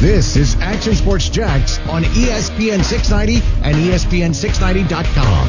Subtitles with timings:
[0.00, 5.48] This is Action Sports Jax on ESPN 690 and ESPN690.com.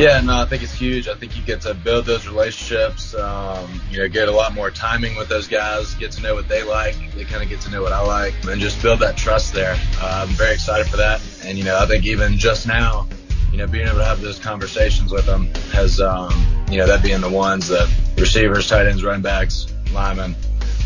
[0.00, 1.08] Yeah, no, I think it's huge.
[1.08, 3.16] I think you get to build those relationships.
[3.16, 6.46] Um, you know, get a lot more timing with those guys, get to know what
[6.46, 6.94] they like.
[7.16, 9.74] They kind of get to know what I like, and just build that trust there.
[10.00, 11.20] Uh, I'm very excited for that.
[11.44, 13.08] And you know, I think even just now,
[13.52, 16.32] you know, being able to have those conversations with them has, um,
[16.70, 20.34] you know, that being the ones that receivers, tight ends, running backs, linemen.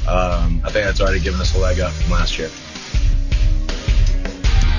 [0.09, 2.51] Um, I think that's already given us a leg up from last year.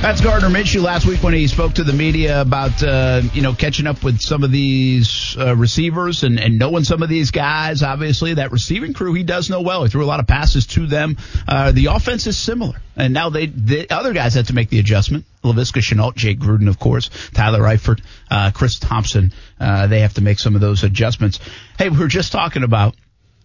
[0.08, 3.52] That's Gardner Minshew last week when he spoke to the media about uh, you know
[3.54, 7.84] catching up with some of these uh, receivers and, and knowing some of these guys.
[7.84, 9.84] Obviously, that receiving crew he does know well.
[9.84, 11.18] He threw a lot of passes to them.
[11.46, 14.80] Uh, the offense is similar, and now they the other guys had to make the
[14.80, 15.26] adjustment.
[15.44, 18.00] Laviska Shenault, Jay Gruden, of course, Tyler Eifert,
[18.32, 19.34] uh, Chris Thompson.
[19.60, 21.42] Uh, they have to make some of those adjustments.
[21.78, 22.96] Hey, we were just talking about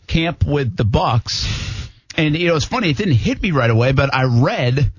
[0.07, 2.91] camp with the Bucks, and you know it's funny.
[2.91, 4.93] It didn't hit me right away, but I read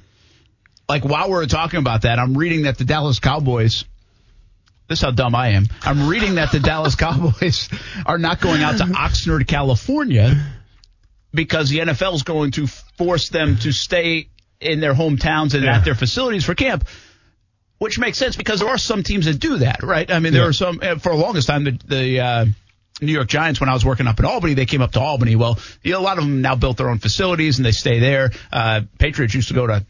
[0.88, 3.86] like while we're talking about that, I'm reading that the Dallas Cowboys.
[4.90, 5.67] This is how dumb I am.
[5.81, 7.70] I'm reading that the Dallas Cowboys
[8.06, 10.36] are not going out to Oxnard, California,
[11.34, 14.28] because the NFL is going to force them to stay
[14.59, 15.78] in their hometowns and yeah.
[15.78, 16.86] at their facilities for camp.
[17.80, 20.09] Which makes sense because there are some teams that do that, right?
[20.09, 20.50] I mean, there yeah.
[20.50, 22.45] are some for the longest time the, the uh,
[23.02, 24.53] New York Giants when I was working up in Albany.
[24.53, 25.36] They came up to Albany.
[25.36, 28.00] Well, you know, a lot of them now built their own facilities and they stay
[28.00, 28.31] there.
[28.52, 29.86] Uh, Patriots used to go to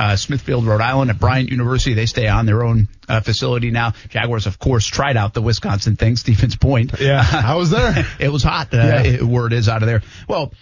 [0.00, 1.92] uh, Smithfield, Rhode Island, at Bryant University.
[1.92, 3.92] They stay on their own uh, facility now.
[4.08, 6.16] Jaguars, of course, tried out the Wisconsin thing.
[6.20, 6.98] Stevens Point.
[6.98, 8.06] Yeah, I was there.
[8.18, 8.72] it was hot.
[8.72, 9.02] Uh, yeah.
[9.02, 10.02] it, word is out of there.
[10.26, 10.54] Well,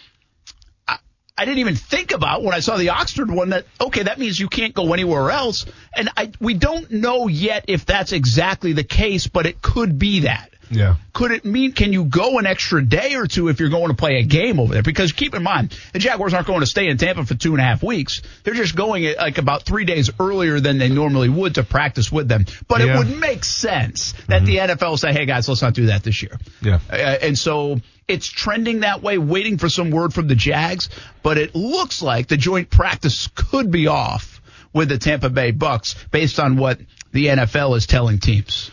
[0.89, 0.99] I,
[1.37, 4.41] I didn't even think about when I saw the Oxnard one that okay, that means
[4.41, 5.67] you can't go anywhere else.
[5.95, 10.21] And I, we don't know yet if that's exactly the case, but it could be
[10.21, 10.51] that.
[10.71, 10.97] Yeah.
[11.13, 13.95] Could it mean can you go an extra day or two if you're going to
[13.95, 14.83] play a game over there?
[14.83, 17.61] Because keep in mind, the Jaguars aren't going to stay in Tampa for two and
[17.61, 18.23] a half weeks.
[18.45, 22.29] They're just going like about three days earlier than they normally would to practice with
[22.29, 22.47] them.
[22.67, 22.95] But yeah.
[22.95, 24.45] it would make sense that mm-hmm.
[24.45, 26.39] the NFL say, hey guys, let's not do that this year.
[26.63, 26.81] Yeah.
[26.91, 30.89] Uh, and so it's trending that way, waiting for some word from the Jags,
[31.23, 34.41] but it looks like the joint practice could be off
[34.73, 36.79] with the Tampa Bay Bucks based on what
[37.13, 38.71] the NFL is telling teams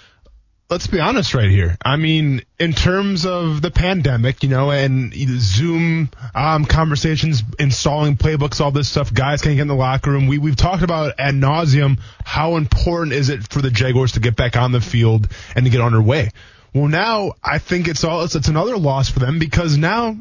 [0.69, 1.77] let's be honest right here.
[1.83, 8.61] I mean, in terms of the pandemic, you know, and Zoom um, conversations, installing playbooks,
[8.61, 10.27] all this stuff, guys can't get in the locker room.
[10.27, 14.35] We we've talked about ad nauseum how important is it for the Jaguars to get
[14.35, 16.31] back on the field and to get underway.
[16.73, 20.17] Well, now I think it's all it's, it's another loss for them because now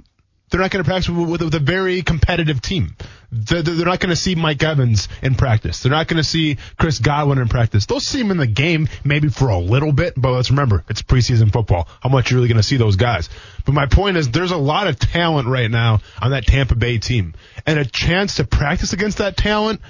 [0.51, 2.97] they're not going to practice with, with, with, a very competitive team.
[3.33, 5.81] They're, they're not going to see Mike Evans in practice.
[5.81, 7.87] They're not going to see Chris Godwin in practice.
[7.87, 11.03] They'll see him in the game maybe for a little bit, but let's remember, it's
[11.03, 11.89] preseason football.
[12.01, 13.29] How much are you really going to see those guys?
[13.65, 16.99] But my point is, there's a lot of talent right now on that Tampa Bay
[16.99, 17.35] team.
[17.67, 19.81] And a chance to practice against that talent,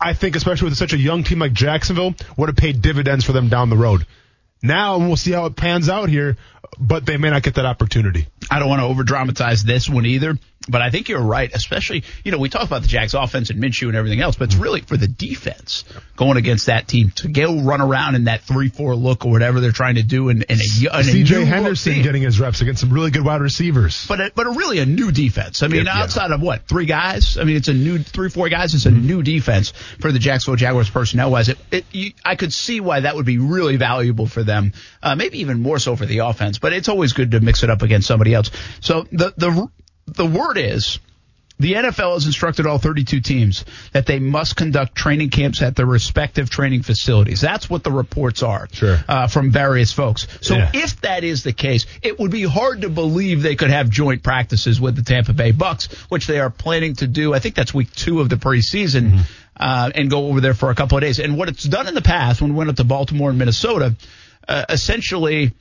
[0.00, 3.32] I think, especially with such a young team like Jacksonville, would have paid dividends for
[3.32, 4.06] them down the road.
[4.62, 6.36] Now we'll see how it pans out here,
[6.78, 8.26] but they may not get that opportunity.
[8.50, 10.36] I don't want to over dramatize this one either,
[10.68, 11.50] but I think you're right.
[11.52, 14.48] Especially, you know, we talk about the Jags offense and Minshew and everything else, but
[14.48, 15.84] it's really for the defense
[16.16, 19.72] going against that team to go run around in that three-four look or whatever they're
[19.72, 20.28] trying to do.
[20.28, 21.44] And C.J.
[21.44, 24.78] Henderson getting his reps against some really good wide receivers, but a, but a really
[24.78, 25.62] a new defense.
[25.62, 26.34] I mean, yeah, outside yeah.
[26.34, 27.38] of what three guys?
[27.38, 28.74] I mean, it's a new three, four guys.
[28.74, 29.06] It's a mm-hmm.
[29.06, 31.48] new defense for the Jacksonville Jaguars personnel wise.
[31.48, 34.72] It, it you, I could see why that would be really valuable for them.
[35.02, 37.70] Uh, maybe even more so for the offense, but it's always good to mix it
[37.70, 38.50] up against somebody else.
[38.80, 39.68] So the the
[40.14, 40.98] the word is
[41.60, 45.86] the NFL has instructed all 32 teams that they must conduct training camps at their
[45.86, 47.40] respective training facilities.
[47.40, 48.98] That's what the reports are sure.
[49.08, 50.28] uh, from various folks.
[50.40, 50.70] So yeah.
[50.72, 54.22] if that is the case, it would be hard to believe they could have joint
[54.22, 57.34] practices with the Tampa Bay Bucks, which they are planning to do.
[57.34, 59.10] I think that's week two of the preseason.
[59.10, 59.20] Mm-hmm.
[59.60, 61.18] Uh, and go over there for a couple of days.
[61.18, 63.96] And what it's done in the past when we went up to Baltimore and Minnesota,
[64.46, 65.52] uh, essentially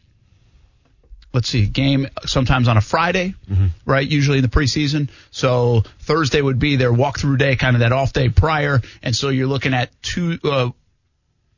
[1.37, 3.67] let's see, game sometimes on a Friday, mm-hmm.
[3.85, 4.09] right?
[4.09, 5.07] Usually in the preseason.
[5.29, 8.81] So Thursday would be their walkthrough day, kind of that off day prior.
[9.03, 10.71] And so you're looking at two, uh,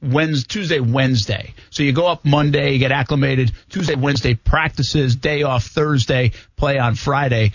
[0.01, 1.53] Wednesday, Tuesday, Wednesday.
[1.69, 3.53] So you go up Monday, you get acclimated.
[3.69, 7.53] Tuesday, Wednesday practices, day off Thursday, play on Friday.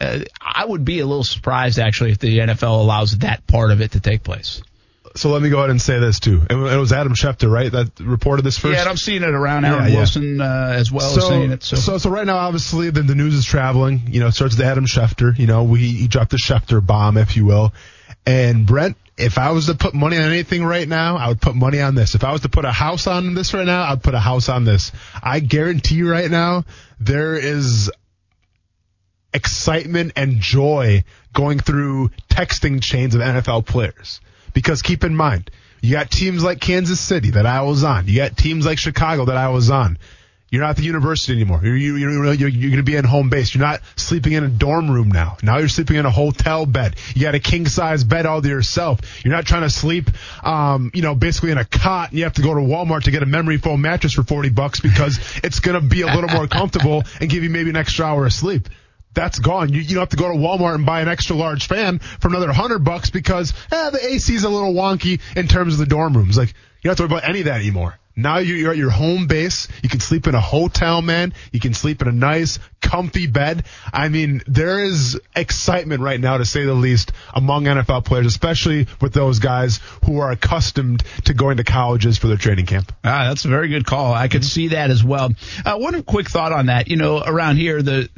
[0.00, 3.80] Uh, I would be a little surprised actually if the NFL allows that part of
[3.80, 4.62] it to take place.
[5.16, 6.42] So let me go ahead and say this too.
[6.48, 8.74] It was Adam Schefter, right, that reported this first.
[8.74, 9.96] Yeah, and I'm seeing it around Aaron yeah, yeah.
[9.96, 11.62] Wilson uh, as well so, as saying it.
[11.62, 11.76] So.
[11.76, 14.02] so, so right now, obviously, the, the news is traveling.
[14.08, 15.36] You know, it starts with Adam Schefter.
[15.38, 17.72] You know, we he dropped the Schefter bomb, if you will.
[18.26, 21.54] And Brent, if I was to put money on anything right now, I would put
[21.54, 22.14] money on this.
[22.14, 24.48] If I was to put a house on this right now, I'd put a house
[24.48, 24.92] on this.
[25.22, 26.64] I guarantee you right now,
[27.00, 27.90] there is
[29.34, 34.20] excitement and joy going through texting chains of NFL players.
[34.52, 35.50] Because keep in mind,
[35.80, 38.06] you got teams like Kansas City that I was on.
[38.06, 39.98] You got teams like Chicago that I was on.
[40.50, 41.60] You're not at the university anymore.
[41.62, 43.54] You're, you're, you're, you're, going to be in home base.
[43.54, 45.36] You're not sleeping in a dorm room now.
[45.42, 46.96] Now you're sleeping in a hotel bed.
[47.14, 49.00] You got a king size bed all to yourself.
[49.22, 50.10] You're not trying to sleep,
[50.42, 53.10] um, you know, basically in a cot and you have to go to Walmart to
[53.10, 56.30] get a memory foam mattress for 40 bucks because it's going to be a little
[56.30, 58.70] more comfortable and give you maybe an extra hour of sleep
[59.18, 59.72] that's gone.
[59.72, 62.28] You, you don't have to go to Walmart and buy an extra large fan for
[62.28, 65.86] another hundred bucks because eh, the AC is a little wonky in terms of the
[65.86, 66.38] dorm rooms.
[66.38, 66.54] Like you
[66.84, 67.98] don't have to worry about any of that anymore.
[68.14, 69.68] Now you're at your home base.
[69.82, 71.34] You can sleep in a hotel, man.
[71.52, 73.64] You can sleep in a nice, comfy bed.
[73.92, 78.88] I mean, there is excitement right now, to say the least, among NFL players, especially
[79.00, 82.92] with those guys who are accustomed to going to colleges for their training camp.
[83.04, 84.14] Ah, that's a very good call.
[84.14, 85.30] I could see that as well.
[85.64, 86.88] Uh, one quick thought on that.
[86.88, 88.08] You know, around here, the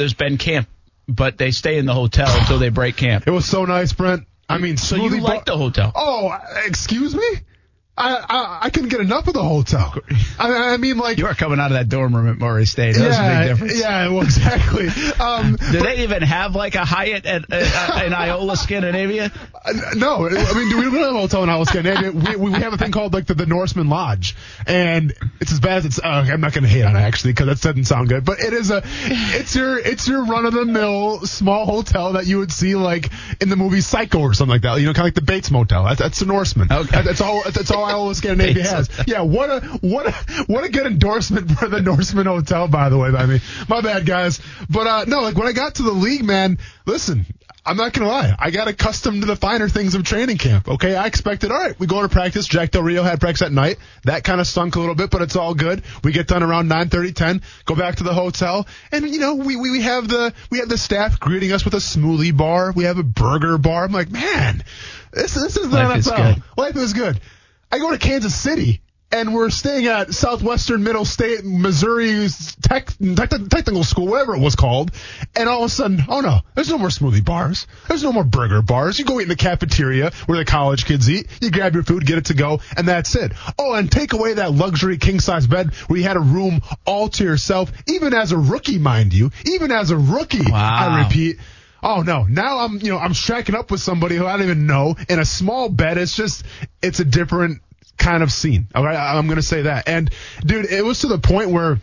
[0.00, 0.66] there's been camp,
[1.06, 3.24] but they stay in the hotel until they break camp.
[3.26, 4.26] It was so nice, Brent.
[4.48, 5.92] I mean, so you like the hotel?
[5.94, 7.28] Oh, excuse me.
[8.00, 9.94] I, I, I couldn't get enough of the hotel.
[10.38, 12.96] I, I, mean, like you are coming out of that dorm room at Murray State.
[12.96, 13.80] That yeah, a big difference.
[13.80, 14.88] Yeah, well, exactly.
[15.20, 19.30] Um, do they even have like a Hyatt at, uh, in Iola, Scandinavia?
[19.54, 22.12] Uh, no, I mean, do we don't have a hotel in Iola, Scandinavia.
[22.12, 24.34] We, we have a thing called like the, the Norseman Lodge,
[24.66, 25.98] and it's as bad as it's.
[25.98, 28.40] Uh, I'm not going to hate on it actually because that doesn't sound good, but
[28.40, 28.82] it is a.
[29.04, 33.10] It's your it's your run of the mill small hotel that you would see like
[33.40, 34.80] in the movie Psycho or something like that.
[34.80, 35.84] You know, kind of like the Bates Motel.
[35.84, 36.72] That's, that's the Norseman.
[36.72, 37.02] Okay.
[37.02, 37.42] That's all.
[37.42, 37.89] That's all
[38.62, 38.90] Has.
[39.06, 40.12] Yeah, what a what a
[40.46, 43.08] what a good endorsement for the Norseman Hotel, by the way.
[43.08, 44.40] I mean, my bad, guys.
[44.68, 47.26] But uh no, like when I got to the league, man, listen,
[47.64, 48.34] I'm not gonna lie.
[48.38, 50.66] I got accustomed to the finer things of training camp.
[50.66, 51.50] Okay, I expected.
[51.50, 52.46] All right, we go to practice.
[52.46, 53.76] Jack Del Rio had practice at night.
[54.04, 55.82] That kind of stunk a little bit, but it's all good.
[56.02, 57.42] We get done around 9:30, 10.
[57.66, 60.68] Go back to the hotel, and you know we we we have the we have
[60.68, 62.72] the staff greeting us with a smoothie bar.
[62.72, 63.84] We have a burger bar.
[63.84, 64.64] I'm like, man,
[65.12, 66.38] this this is the Life NFL.
[66.38, 66.42] Is.
[66.56, 67.20] Life is good.
[67.72, 68.82] I go to Kansas City
[69.12, 74.54] and we're staying at Southwestern Middle State, Missouri's tech, tech, technical school, whatever it was
[74.54, 74.92] called.
[75.34, 77.66] And all of a sudden, oh no, there's no more smoothie bars.
[77.88, 78.98] There's no more burger bars.
[78.98, 81.26] You go eat in the cafeteria where the college kids eat.
[81.40, 83.32] You grab your food, get it to go, and that's it.
[83.58, 87.08] Oh, and take away that luxury king size bed where you had a room all
[87.08, 90.50] to yourself, even as a rookie, mind you, even as a rookie.
[90.50, 90.98] Wow.
[90.98, 91.38] I repeat.
[91.82, 92.24] Oh no!
[92.24, 95.18] Now I'm, you know, I'm striking up with somebody who I don't even know in
[95.18, 95.98] a small bed.
[95.98, 96.44] It's just,
[96.82, 97.62] it's a different
[97.96, 98.68] kind of scene.
[98.74, 99.88] All right, I'm gonna say that.
[99.88, 100.10] And
[100.44, 101.80] dude, it was to the point where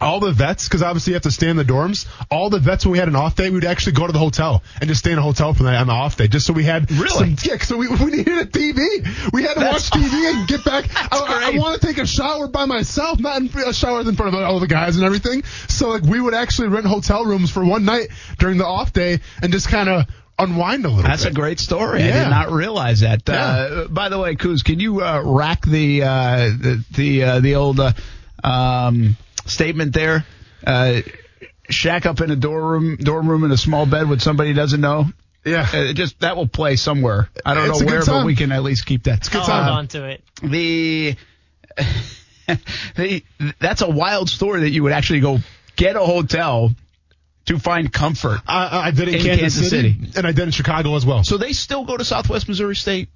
[0.00, 2.06] all the vets, because obviously you have to stay in the dorms.
[2.30, 4.62] All the vets when we had an off day, we'd actually go to the hotel
[4.80, 6.52] and just stay in a hotel for the night on the off day, just so
[6.52, 7.36] we had really.
[7.36, 9.32] Some, yeah, so we, we needed a TV.
[9.32, 10.84] We had to That's, watch TV and get back.
[11.12, 14.34] I, I want to take a shower by myself, not in a shower in front
[14.34, 15.44] of all the guys and everything.
[15.68, 19.20] So like we would actually rent hotel rooms for one night during the off day
[19.42, 20.06] and just kind of
[20.38, 21.32] unwind a little That's bit.
[21.32, 22.00] a great story.
[22.00, 22.08] Yeah.
[22.08, 23.22] I did not realize that.
[23.26, 23.34] Yeah.
[23.34, 27.54] Uh, by the way, Kuz, can you uh, rack the uh, the the, uh, the
[27.54, 27.92] old uh,
[28.44, 30.24] um, statement there?
[30.66, 31.00] Uh,
[31.68, 34.56] shack up in a dorm room, dorm room in a small bed with somebody who
[34.56, 35.06] doesn't know.
[35.44, 37.28] Yeah, it just that will play somewhere.
[37.44, 39.18] I don't it's know where, but we can at least keep that.
[39.18, 39.64] It's good time.
[39.64, 40.24] Hold on to it.
[40.42, 41.14] The,
[42.96, 43.22] the
[43.60, 45.38] that's a wild story that you would actually go
[45.76, 46.74] get a hotel
[47.44, 48.40] to find comfort.
[48.46, 51.06] I, I did in, in Kansas, Kansas City, City, and I did in Chicago as
[51.06, 51.22] well.
[51.22, 53.08] So they still go to Southwest Missouri State.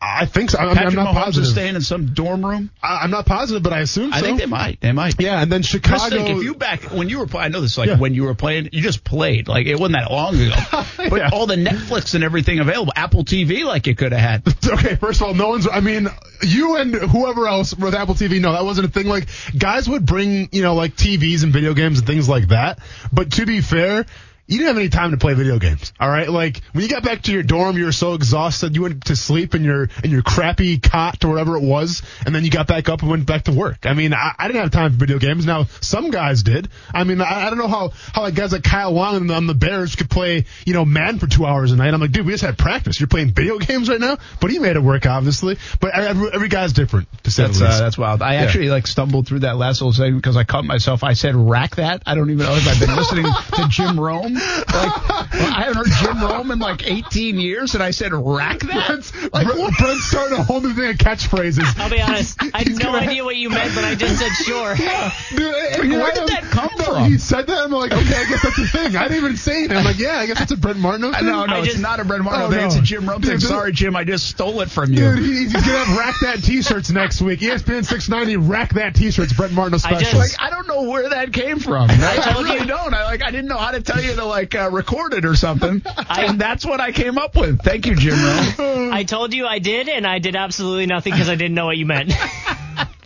[0.00, 0.58] I think so.
[0.58, 1.44] I mean, I'm not Mahomes positive.
[1.44, 2.70] Is staying in some dorm room.
[2.82, 4.18] I, am not positive, but I assume so.
[4.18, 4.80] I think they might.
[4.80, 5.18] They might.
[5.18, 5.96] Yeah, and then Chicago.
[5.96, 7.98] Just think, if you back when you were playing, I know this like yeah.
[7.98, 9.48] when you were playing, you just played.
[9.48, 10.54] Like it wasn't that long ago.
[11.08, 11.30] but yeah.
[11.32, 14.54] all the Netflix and everything available, Apple TV, like you could have had.
[14.66, 15.66] okay, first of all, no one's.
[15.66, 16.08] I mean,
[16.42, 19.06] you and whoever else with Apple TV, no, that wasn't a thing.
[19.06, 22.80] Like guys would bring, you know, like TVs and video games and things like that.
[23.12, 24.04] But to be fair
[24.46, 25.92] you didn't have any time to play video games.
[25.98, 28.82] All right, like when you got back to your dorm, you were so exhausted, you
[28.82, 32.44] went to sleep in your in your crappy cot or whatever it was, and then
[32.44, 33.86] you got back up and went back to work.
[33.86, 35.46] I mean, I, I didn't have time for video games.
[35.46, 36.68] Now some guys did.
[36.94, 39.46] I mean, I, I don't know how how like guys like Kyle Long and on
[39.46, 41.92] the Bears could play, you know, man for two hours a night.
[41.92, 43.00] I'm like, dude, we just had practice.
[43.00, 45.58] You're playing video games right now, but he made it work, obviously.
[45.80, 47.08] But every, every guy's different.
[47.24, 48.22] To say That's the uh, that's wild.
[48.22, 48.42] I Yeah.
[48.42, 51.02] actually like stumbled through that last little segment because I caught myself.
[51.02, 52.02] I said rack that.
[52.06, 54.35] I don't even know if I've been listening to Jim Rome.
[54.36, 58.60] Like well, I haven't heard Jim Rome in like 18 years, and I said rack
[58.60, 58.86] that.
[58.86, 59.74] Brent's, Like Brent- what?
[59.78, 61.78] Brent's starting a whole new thing of catchphrases.
[61.78, 62.38] I'll be honest.
[62.54, 64.74] I had no gonna- idea what you meant, but I just said sure.
[65.36, 67.04] Dude, and Where did am- that come no, from?
[67.10, 67.58] He said that.
[67.58, 68.96] I'm like, okay, I guess that's the thing.
[68.96, 69.72] I didn't even say it.
[69.72, 71.26] I'm like, yeah, I guess that's a Brent Martineau Uh, thing.
[71.26, 72.60] No, no, I it's not a Brent Martineau Oh, thing.
[72.60, 72.66] no.
[72.66, 73.38] It's a Jim Rome thing.
[73.40, 74.98] Sorry, Jim, I just stole it from you.
[74.98, 77.40] Dude, he- he's gonna have rack that t-shirts next week.
[77.40, 79.32] ESPN 690 rack that t-shirts.
[79.32, 80.00] Brent Martineau I special.
[80.00, 81.90] just- like I don't know where that came from.
[81.90, 82.66] I, I told really you.
[82.66, 82.94] don't.
[82.94, 85.34] I like I didn't know how to tell you to like uh, record it or
[85.34, 87.62] something, and that's what I came up with.
[87.62, 88.92] Thank you, Jim Rome.
[88.92, 91.76] I told you I did, and I did absolutely nothing because I didn't know what
[91.76, 92.12] you meant.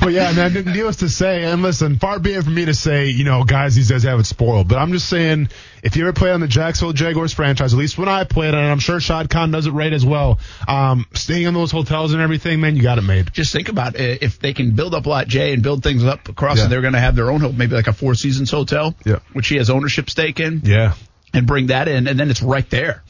[0.01, 3.09] But yeah, man, needless to say, and listen, far be it from me to say,
[3.11, 4.67] you know, guys, these guys have it spoiled.
[4.67, 5.51] But I'm just saying,
[5.83, 8.67] if you ever play on the Jacksonville Jaguars franchise, at least when I played, and
[8.67, 12.23] I'm sure Shad Khan does it right as well, um, staying in those hotels and
[12.23, 13.31] everything, man, you got it made.
[13.35, 14.23] Just think about it.
[14.23, 16.63] if they can build up Lot J and build things up across, Yeah.
[16.65, 19.19] and they're going to have their own hotel, maybe like a Four Seasons hotel, Yeah.
[19.35, 20.95] which he has ownership stake in, Yeah.
[21.33, 23.03] And bring that in, and then it's right there.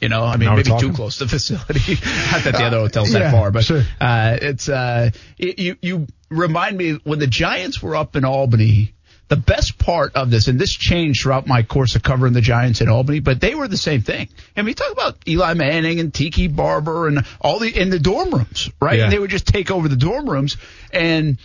[0.00, 1.94] You know, I mean, Now maybe too close to the facility.
[2.32, 3.82] Not that the other hotel's yeah, that far, but sure.
[4.00, 8.94] uh, it's uh, it, you you remind me when the Giants were up in Albany.
[9.26, 12.80] The best part of this, and this changed throughout my course of covering the Giants
[12.80, 14.30] in Albany, but they were the same thing.
[14.56, 18.30] I mean, talk about Eli Manning and Tiki Barber and all the in the dorm
[18.30, 18.96] rooms, right?
[18.96, 19.04] Yeah.
[19.04, 20.56] And they would just take over the dorm rooms.
[20.94, 21.36] And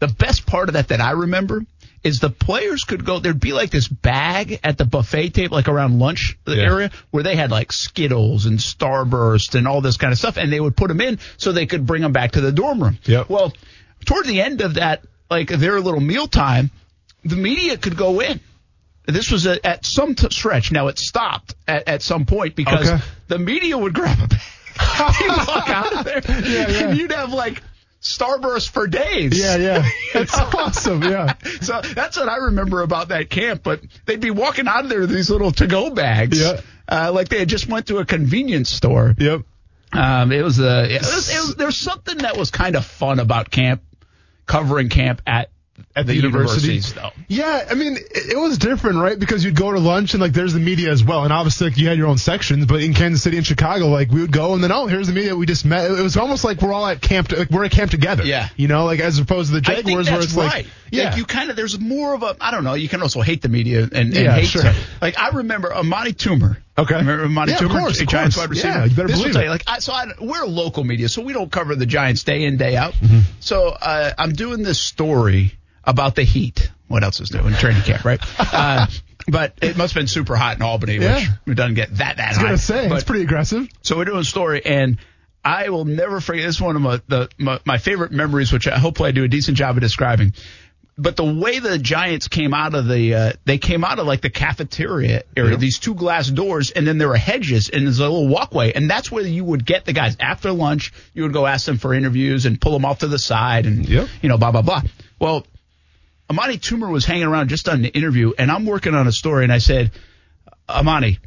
[0.00, 1.64] the best part of that that I remember
[2.04, 3.18] is the players could go.
[3.18, 6.62] There'd be like this bag at the buffet table, like around lunch uh, Yeah.
[6.64, 10.52] area, where they had like Skittles and Starburst and all this kind of stuff, and
[10.52, 12.98] they would put them in so they could bring them back to the dorm room.
[13.04, 13.28] Yep.
[13.30, 13.52] Well,
[14.04, 16.70] toward the end of that, like their little meal time,
[17.24, 18.38] the media could go in.
[19.06, 20.72] This was a, at some t- stretch.
[20.72, 23.02] Now it stopped at, at some point because Okay.
[23.28, 24.40] the media would grab a bag.
[25.20, 26.88] You'd walk out of there, Yeah, yeah.
[26.88, 27.62] and you'd have like
[28.04, 29.38] Starburst for days.
[29.38, 29.88] Yeah, yeah.
[30.14, 31.02] It's awesome.
[31.02, 31.34] Yeah.
[31.62, 33.62] So that's what I remember about that camp.
[33.62, 36.60] But they'd be walking out of there with these little to-go bags, Yeah.
[36.88, 39.14] uh, like they had just went to a convenience store.
[39.18, 39.42] Yep.
[39.92, 40.84] Um, it was a.
[40.94, 43.82] It was, it was, there's something that was kind of fun about camp,
[44.44, 45.50] covering camp at
[45.96, 46.68] At the, the, university.
[46.68, 47.10] universities, though.
[47.26, 49.18] Yeah, I mean, it, it was different, right?
[49.18, 51.78] Because you'd go to lunch and like there's the media as well, and obviously like,
[51.78, 52.66] you had your own sections.
[52.66, 55.12] But in Kansas City and Chicago, like we would go and then oh, here's the
[55.12, 55.90] media we just met.
[55.90, 57.32] It was almost like we're all at camp.
[57.32, 58.24] Like we're at camp together.
[58.24, 58.48] Yeah.
[58.56, 60.64] you know, like as opposed to the Jaguars where it's right.
[60.64, 62.74] like yeah, Like you kind of there's more of a I don't know.
[62.74, 64.62] You can also hate the media and, and Yeah, hate sure.
[65.02, 66.58] like I remember Amani Toomer.
[66.76, 66.96] Okay.
[66.96, 68.44] remember Amani Yeah, of course, of Giants course.
[68.46, 68.68] wide receiver.
[68.78, 69.44] Yeah, you better this believe it.
[69.44, 72.44] you, like I, so I, we're local media, so we don't cover the Giants day
[72.44, 72.94] in day out.
[72.94, 73.20] Mm-hmm.
[73.40, 75.54] So uh, I'm doing this story
[75.84, 76.70] about the Heat.
[76.88, 78.20] What else is new in training camp, right?
[78.38, 78.86] uh,
[79.28, 81.20] but it must have been super hot in Albany, Yeah.
[81.44, 82.44] which it doesn't get that that I was hot.
[82.44, 83.68] gonna say but, it's pretty aggressive.
[83.82, 84.98] so we're doing a story, and
[85.44, 86.44] I will never forget.
[86.44, 89.24] This is one of my, the, my, my favorite memories, which I hopefully I do
[89.24, 90.32] a decent job of describing.
[90.96, 94.20] But the way the Giants came out of the, uh, they came out of like
[94.20, 95.58] the cafeteria area, Yep.
[95.60, 98.88] these two glass doors, and then there were hedges, and there's a little walkway, and
[98.88, 100.92] that's where you would get the guys after lunch.
[101.12, 103.88] You would go ask them for interviews and pull them off to the side, and
[103.88, 104.08] Yep.
[104.22, 104.82] you know, blah blah blah.
[105.18, 105.44] Well,
[106.30, 109.42] Amani Toomer was hanging around just on the interview, and I'm working on a story,
[109.42, 109.90] and I said,
[110.68, 111.18] Amani,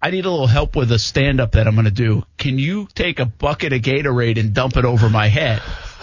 [0.00, 2.24] I need a little help with a stand up that I'm going to do.
[2.38, 5.60] Can you take a bucket of Gatorade and dump it over my head?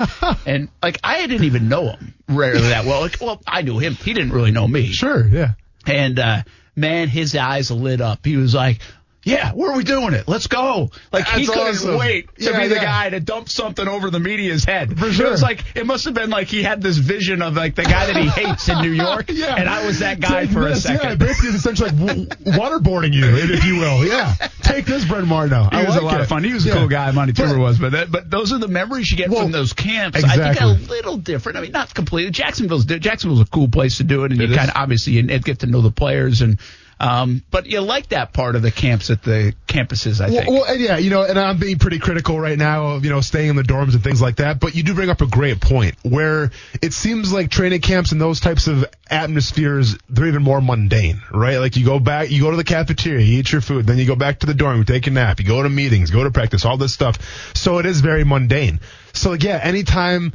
[0.45, 3.01] and like I didn't even know him rarely that well.
[3.01, 3.95] Like, well, I knew him.
[3.95, 4.87] He didn't really know me.
[4.87, 5.51] Sure, yeah.
[5.85, 6.43] And uh
[6.75, 8.25] man, his eyes lit up.
[8.25, 8.79] He was like,
[9.23, 10.27] "Yeah, where are we doing it?
[10.27, 11.97] Let's go!" Like he That's couldn't awesome.
[11.97, 12.83] wait to Yeah, be the yeah.
[12.83, 14.97] guy to dump something over the media's head.
[14.97, 17.75] For It was like it must have been like he had this vision of like
[17.75, 19.55] the guy that he hates in New York, Yeah.
[19.55, 21.19] and I was that guy Take for a this, Yeah, second.
[21.19, 24.05] basically, it's essentially like waterboarding you, if you will.
[24.05, 24.33] Yeah.
[24.61, 25.67] Take this, Brent Martineau.
[25.71, 26.21] He I was like a lot it.
[26.21, 26.43] of fun.
[26.43, 26.75] He was a Yeah.
[26.75, 27.77] cool guy, Monty But- was.
[27.77, 30.23] But that, but those are the memories you get Well, from those camps.
[30.23, 31.57] I think a little different.
[31.57, 32.31] I mean, not completely.
[32.31, 34.57] Jacksonville's Jacksonville's a cool place to do it, and It you is.
[34.57, 36.57] kind of obviously you get to know the players and.
[37.01, 40.47] Um, but you like that part of the camps at the campuses, I think.
[40.47, 43.21] well, and yeah, you know, and I'm being pretty critical right now of, you know,
[43.21, 45.59] staying in the dorms and things like that, but you do bring up a great
[45.59, 50.61] point where it seems like training camps and those types of atmospheres, they're even more
[50.61, 51.57] mundane, right?
[51.57, 54.05] Like you go back, you go to the cafeteria, you eat your food, then you
[54.05, 56.29] go back to the dorm, you take a nap, you go to meetings, go to
[56.29, 57.17] practice, all this stuff.
[57.55, 58.79] So it is very mundane.
[59.13, 60.33] So yeah, anytime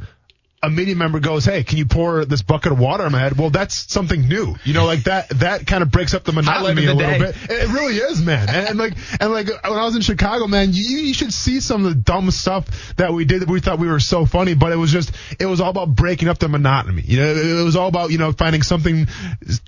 [0.67, 3.37] a media member goes, "Hey, can you pour this bucket of water on my head?"
[3.37, 4.55] Well, that's something new.
[4.63, 7.19] You know, like that that kind of breaks up the monotony of a little day.
[7.19, 7.35] bit.
[7.49, 8.49] It really is, man.
[8.49, 11.59] And, and like and like when I was in Chicago, man, you, you should see
[11.59, 14.53] some of the dumb stuff that we did that we thought we were so funny,
[14.53, 17.01] but it was just it was all about breaking up the monotony.
[17.05, 19.07] You know, it was all about you know finding something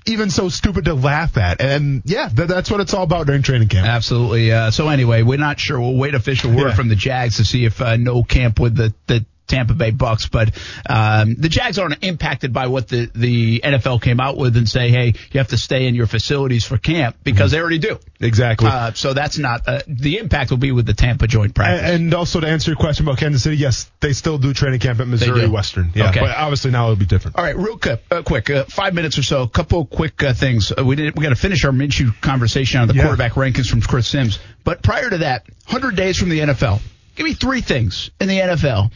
[0.06, 1.60] even so stupid to laugh at.
[1.60, 3.86] And yeah, that, that's what it's all about during training camp.
[3.86, 4.52] Absolutely.
[4.52, 5.80] Uh, so anyway, we're not sure.
[5.80, 6.74] We'll wait official word Yeah.
[6.74, 9.24] from the Jags to see if uh, no camp with the the.
[9.50, 10.54] Tampa Bay Bucks, but
[10.88, 14.90] um, the Jags aren't impacted by what the, the NFL came out with and say,
[14.90, 17.98] hey, you have to stay in your facilities for camp because they already do.
[18.20, 18.68] Exactly.
[18.68, 21.82] Uh, so that's not uh, the impact will be with the Tampa joint practice.
[21.90, 24.80] And, and also to answer your question about Kansas City, yes, they still do training
[24.80, 25.48] camp at Missouri.
[25.48, 25.90] Western.
[25.94, 26.20] Yeah, Okay.
[26.20, 27.36] but obviously now it'll be different.
[27.36, 29.42] All right, real quick, uh, quick, uh, five minutes or so.
[29.42, 30.72] A couple quick uh, things.
[30.76, 33.02] Uh, we did, we got to finish our Minshew conversation on the Yeah.
[33.02, 34.38] quarterback rankings from Chris Simms.
[34.64, 36.80] But prior to that, hundred days from the NFL.
[37.16, 38.90] Give me three things in the NFL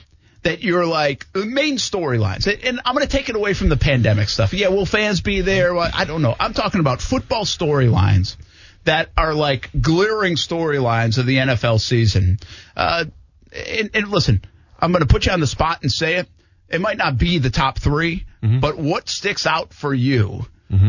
[0.45, 2.47] that you're like main storylines.
[2.47, 4.55] And- I'm going to take it away from the pandemic stuff.
[4.55, 5.75] Yeah, will fans be there?
[5.75, 6.35] Well, I don't know.
[6.39, 8.37] I'm talking about football storylines
[8.85, 12.39] that are like glaring storylines of the NFL season.
[12.77, 13.07] Uh,
[13.53, 14.43] and, and listen,
[14.79, 16.29] I'm going to put you on the spot and say it.
[16.69, 18.25] It might not be the top 3
[18.61, 20.45] but what sticks out for you?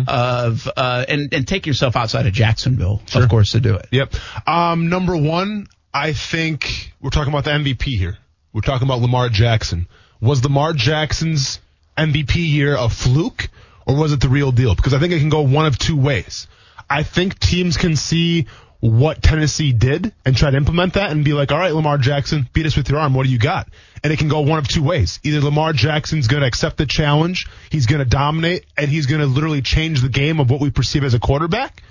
[0.08, 3.88] Of uh, and and take yourself outside of Jacksonville, of course, to do it.
[3.92, 4.14] Yep.
[4.48, 8.18] Um, number one, I think we're talking about the MVP here.
[8.56, 9.86] We're talking about Lamar Jackson.
[10.22, 11.60] Was Lamar Jackson's
[11.98, 13.50] MVP year a fluke
[13.86, 14.74] or was it the real deal?
[14.74, 16.48] Because I think it can go one of two ways.
[16.90, 18.48] I think teams can see
[18.80, 22.48] what Tennessee did and try to implement that and be like, all right, Lamar Jackson,
[22.54, 23.14] beat us with your arm.
[23.14, 23.68] What do you got?
[24.02, 25.20] And it can go one of two ways.
[25.24, 29.20] Either Lamar Jackson's going to accept the challenge, he's going to dominate, and he's going
[29.20, 31.84] to literally change the game of what we perceive as a quarterback,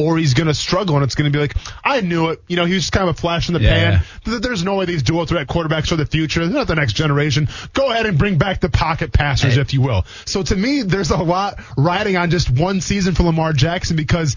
[0.00, 1.54] or he's going to struggle and it's going to be like,
[1.84, 2.42] I knew it.
[2.48, 4.02] You know, he was just kind of a flash in the Yeah.
[4.24, 4.40] pan.
[4.40, 6.44] There's no way these dual threat quarterbacks are the future.
[6.46, 7.48] They're not the next generation.
[7.72, 9.60] Go ahead and bring back the pocket passers, Hey.
[9.60, 10.04] if you will.
[10.24, 14.36] So to me, there's a lot riding on just one season for Lamar Jackson because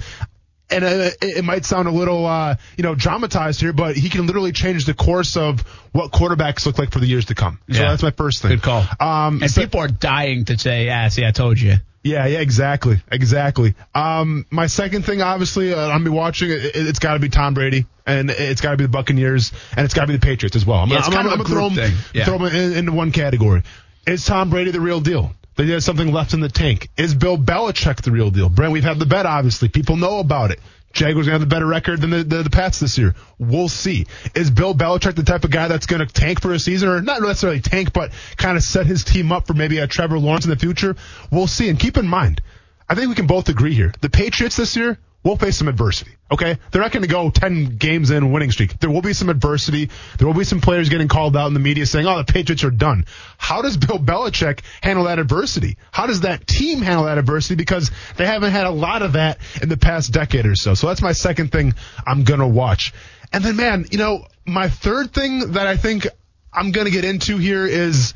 [0.73, 0.87] and uh,
[1.21, 4.51] it, it might sound a little, uh, you know, dramatized here, but he can literally
[4.51, 5.61] change the course of
[5.91, 7.59] what quarterbacks look like for the years to come.
[7.71, 7.89] So Yeah.
[7.89, 8.51] that's my first thing.
[8.51, 8.83] Good call.
[8.99, 11.75] Um, and so- people are dying to say, "Ah, see, I told you."
[12.05, 13.75] yeah, yeah, exactly, exactly.
[13.95, 16.49] Um, my second thing, obviously, uh, I'm be watching.
[16.51, 19.85] It, it's got to be Tom Brady, and it's got to be the Buccaneers, and
[19.85, 20.79] it's got to be the Patriots as well.
[20.79, 21.97] I'm Yeah, gonna, I'm, kind gonna- of I'm a gonna throw them.
[22.13, 22.25] Yeah.
[22.25, 23.63] throw them in, into one category.
[24.05, 25.33] Is Tom Brady the real deal?
[25.55, 26.89] He has something left in the tank.
[26.97, 28.49] Is Bill Belichick the real deal?
[28.49, 29.69] Brent, we've had the bet, obviously.
[29.69, 30.59] People know about it.
[30.93, 33.15] Jaguars gonna have the better record than the, the, the Pats this year.
[33.39, 34.05] We'll see.
[34.35, 37.21] Is Bill Belichick the type of guy that's gonna tank for a season, or not
[37.21, 40.51] necessarily tank, but kind of set his team up for maybe a Trevor Lawrence in
[40.51, 40.95] the future?
[41.31, 41.69] We'll see.
[41.69, 42.41] And keep in mind,
[42.87, 43.91] I think we can both agree here.
[44.01, 46.11] The Patriots this year will face some adversity.
[46.31, 48.79] Okay, they're not going to go ten games in winning streak.
[48.79, 49.89] There will be some adversity.
[50.17, 52.63] There will be some players getting called out in the media saying, "Oh, the Patriots
[52.63, 53.05] are done."
[53.37, 55.77] How does Bill Belichick handle that adversity?
[55.91, 57.55] How does that team handle that adversity?
[57.55, 60.73] Because they haven't had a lot of that in the past decade or so.
[60.73, 61.73] So that's my second thing
[62.05, 62.93] I'm going to watch.
[63.31, 66.07] And then, man, you know, my third thing that I think
[66.51, 68.13] I'm going to get into here is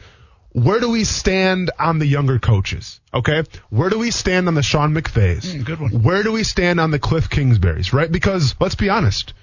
[0.58, 3.00] where do we stand on the younger coaches?
[3.13, 3.43] Okay.
[3.70, 5.46] Where do we stand on the Sean McVays?
[5.46, 6.02] Mm, good one.
[6.02, 8.12] Where do we stand on the Cliff Kingsbury's, right?
[8.12, 9.36] Because let's be honest.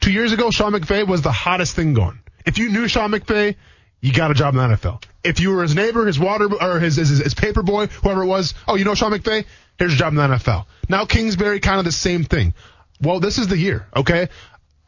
[0.00, 2.20] Two years ago, Sean McVay was the hottest thing going.
[2.46, 3.56] If you knew Sean McVay,
[4.00, 5.04] you got a job in the NFL.
[5.22, 8.26] If you were his neighbor, his water, or his, his, his paper boy, whoever it
[8.26, 9.44] was, oh, you know Sean McVay?
[9.78, 10.64] Here's your job in the NFL.
[10.88, 12.54] Now Kingsbury, kind of the same thing.
[12.98, 14.30] Well, this is the year, okay?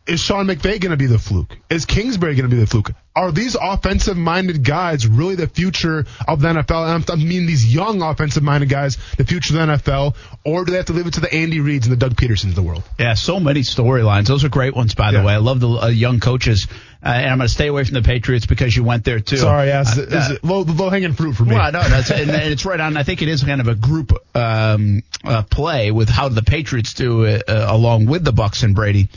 [0.07, 1.57] Is Sean McVay going to be the fluke?
[1.71, 2.91] Is Kingsbury going to be the fluke?
[3.17, 6.95] Are these offensive minded guys really the future of the NFL?
[6.95, 10.15] And I'm- mean, these young offensive minded guys, the future of the NFL,
[10.45, 12.51] or do they have to leave it to the Andy Reeds and the Doug Pedersons
[12.51, 12.83] of the world?
[12.99, 14.27] Yeah, so many storylines.
[14.27, 15.25] Those are great ones, by the Yeah.
[15.25, 15.33] way.
[15.35, 16.67] I love the uh, young coaches,
[17.03, 19.39] uh, and I'm going to stay away from the Patriots because you went there too.
[19.39, 21.55] Sorry, yes, Uh, it low, low hanging fruit for me.
[21.55, 22.99] Well, no, that's and, and it's right on.
[22.99, 26.93] I think it is kind of a group um, uh, play with how the Patriots
[26.93, 29.09] do it uh, along with the Bucks and Brady.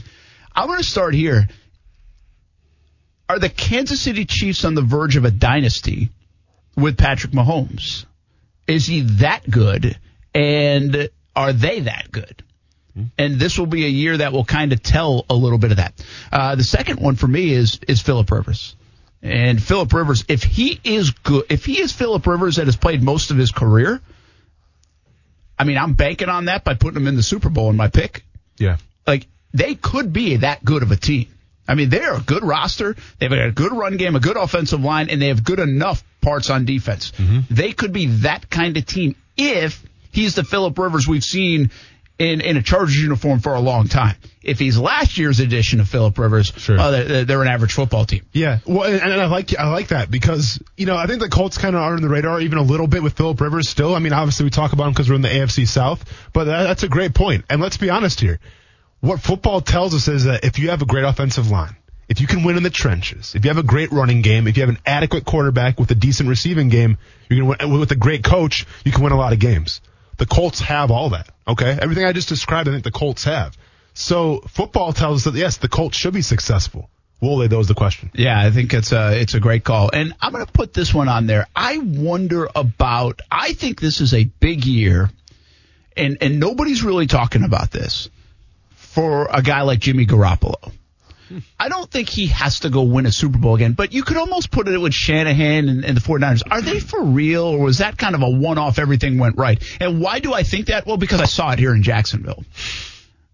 [0.57, 1.47] I'm going to start here.
[3.29, 6.09] Are the Kansas City Chiefs on the verge of a dynasty
[6.75, 8.05] with Patrick Mahomes?
[8.65, 9.99] Is he that good?
[10.33, 12.43] And are they that good?
[13.19, 15.77] And this will be a year that will kind of tell a little bit of
[15.77, 15.93] that.
[16.31, 18.75] Uh, the second one for me is is Philip Rivers.
[19.21, 23.03] And Philip Rivers, if he is good, if he is Philip Rivers that has played
[23.03, 24.01] most of his career,
[25.59, 27.89] I mean, I'm banking on that by putting him in the Super Bowl in my
[27.89, 28.25] pick.
[28.57, 28.77] yeah.
[29.05, 31.27] Like they could be that good of a team.
[31.67, 32.95] I mean, they're a good roster.
[33.19, 36.03] They've got a good run game, a good offensive line, and they have good enough
[36.21, 37.11] parts on defense.
[37.49, 41.71] They could be that kind of team if he's the Philip Rivers we've seen
[42.19, 44.15] in, in a Chargers uniform for a long time.
[44.41, 46.79] If he's last year's edition of Philip Rivers, Sure.
[46.79, 48.25] uh, they're, they're an average football team.
[48.31, 51.27] Yeah, well, and, and I like I like that because you know I think the
[51.29, 53.93] Colts kind of are on the radar even a little bit with Philip Rivers still.
[53.93, 56.63] I mean, obviously we talk about him because we're in the AFC South, but that,
[56.63, 57.43] that's a great point.
[57.49, 58.39] And let's be honest here,
[58.99, 61.75] what football tells us is that if you have a great offensive line,
[62.09, 64.57] if you can win in the trenches, if you have a great running game, if
[64.57, 66.97] you have an adequate quarterback with a decent receiving game,
[67.29, 69.81] you're gonna win, with a great coach, you can win a lot of games.
[70.17, 71.29] The Colts have all that.
[71.47, 73.55] Okay, everything I just described, I think the Colts have.
[73.93, 76.89] So football tells us that yes, the Colts should be successful.
[77.19, 77.47] Will they?
[77.47, 78.11] That was the question.
[78.13, 80.93] Yeah, I think it's a it's a great call, and I'm going to put this
[80.93, 81.47] one on there.
[81.55, 83.21] I wonder about.
[83.31, 85.09] I think this is a big year,
[85.95, 88.09] and and nobody's really talking about this
[88.97, 90.71] for a guy like Jimmy Garoppolo.
[91.59, 94.17] I don't think he has to go win a Super Bowl again, but you could
[94.17, 96.41] almost put it with Shanahan and, and the 49ers.
[96.49, 99.61] Are they for real, or was that kind of a one off, everything went right?
[99.79, 100.87] And why do I think that?
[100.87, 102.43] Well, because I saw it here in Jacksonville.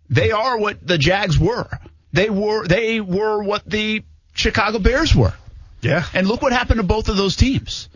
[0.10, 1.69] They are what the Jags were.
[2.12, 5.34] They were they were what the Chicago Bears were.
[5.82, 6.04] Yeah.
[6.13, 7.88] And look what happened to both of those teams.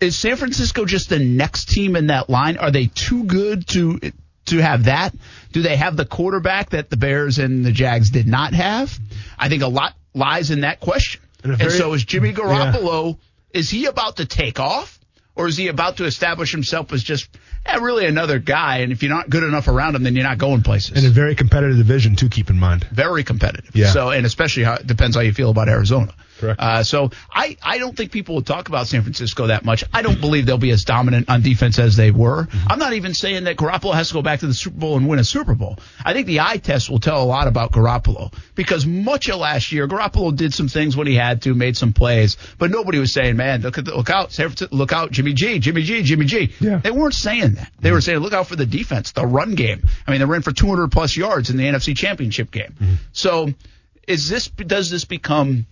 [0.00, 2.56] Is San Francisco just the next team in that line?
[2.56, 4.00] Are they too good to
[4.52, 5.14] to have that?
[5.52, 8.98] Do they have the quarterback that the Bears and the Jags did not have?
[9.38, 11.20] I think a lot lies in that question.
[11.42, 13.18] And a And, so is Jimmy Garoppolo,
[13.52, 14.98] is he about to take off?
[15.34, 17.26] Or is he about to establish himself as just
[17.64, 18.78] eh, really another guy?
[18.78, 21.12] And if you're not good enough around him, then you're not going places In a
[21.12, 22.86] very competitive division, too, keep in mind.
[22.92, 23.74] very competitive.
[23.74, 23.92] Yeah.
[23.92, 26.12] So, and especially how it depends how you feel about Arizona.
[26.42, 26.60] Correct.
[26.60, 29.84] Uh, so I, I don't think people will talk about San Francisco that much.
[29.92, 32.46] I don't believe they'll be as dominant on defense as they were.
[32.46, 32.66] Mm-hmm.
[32.68, 35.08] I'm not even saying that Garoppolo has to go back to the Super Bowl and
[35.08, 35.78] win a Super Bowl.
[36.04, 39.70] I think the eye test will tell a lot about Garoppolo because much of last
[39.70, 43.12] year, Garoppolo did some things when he had to, made some plays, but nobody was
[43.12, 46.02] saying, man, look at the, look out, San Francisco, look out, Jimmy G, Jimmy G,
[46.02, 46.52] Jimmy G.
[46.58, 46.78] Yeah.
[46.78, 47.70] They weren't saying that.
[47.78, 49.88] They were saying, look out for the defense, the run game.
[50.08, 52.74] I mean, they ran for 200 plus yards in the NFC Championship game.
[53.12, 53.48] So,
[54.08, 55.66] is this does this become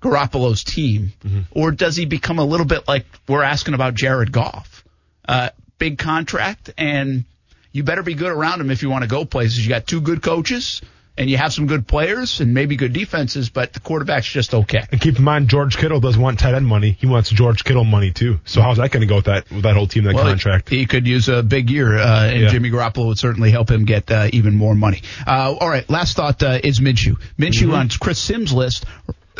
[0.00, 1.12] Garoppolo's team,
[1.50, 4.84] or does he become a little bit like we're asking about Jared Goff?
[5.26, 7.24] Uh, big contract, and
[7.72, 9.64] you better be good around him if you want to go places.
[9.64, 10.80] You got two good coaches,
[11.18, 14.86] and you have some good players and maybe good defenses, but the quarterback's just okay.
[14.92, 16.92] And keep in mind, George Kittle doesn't want tight end money.
[16.98, 18.38] He wants George Kittle money too.
[18.44, 20.68] So how's that going to go with that with that whole team, that Well, contract?
[20.68, 22.48] He could use a big year, uh, and Yeah.
[22.48, 25.02] Jimmy Garoppolo would certainly help him get uh, even more money.
[25.26, 27.16] Uh, all right, last thought uh, is Minshew.
[27.36, 27.74] Minshew Mm-hmm.
[27.74, 28.84] on Chris Simms' list,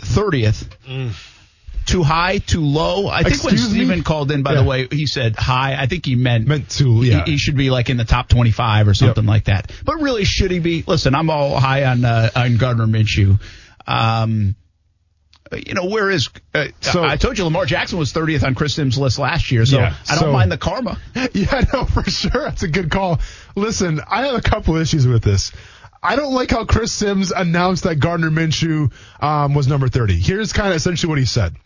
[0.00, 0.66] 30th.
[1.86, 3.08] Too high, too low.
[3.08, 3.56] I think when Mm.
[3.56, 3.78] Excuse me?
[3.84, 4.58] Steven called in, by Yeah.
[4.60, 5.74] the way, he said high.
[5.80, 7.24] I think he meant Meant to, he- yeah.
[7.24, 9.72] He, should be like in the top 25 or something like that.
[9.84, 10.84] But really, should he be?
[10.86, 13.40] Listen, I'm all high on uh, on Gardner Minshew.
[13.86, 14.54] Um,
[15.66, 16.28] you know, where is?
[16.54, 19.64] Uh, So- I told you Lamar Jackson was 30th on Chris Simms' list last year,
[19.64, 20.98] so Yeah, I don't so- mind the karma.
[21.32, 22.30] Yeah, no, for sure.
[22.44, 23.18] That's a good call.
[23.56, 25.52] Listen, I have a couple issues with this.
[26.02, 30.18] I don't like how Chris Simms announced that Gardner Minshew um, was number 30.
[30.18, 31.56] Here's kind of essentially what he said.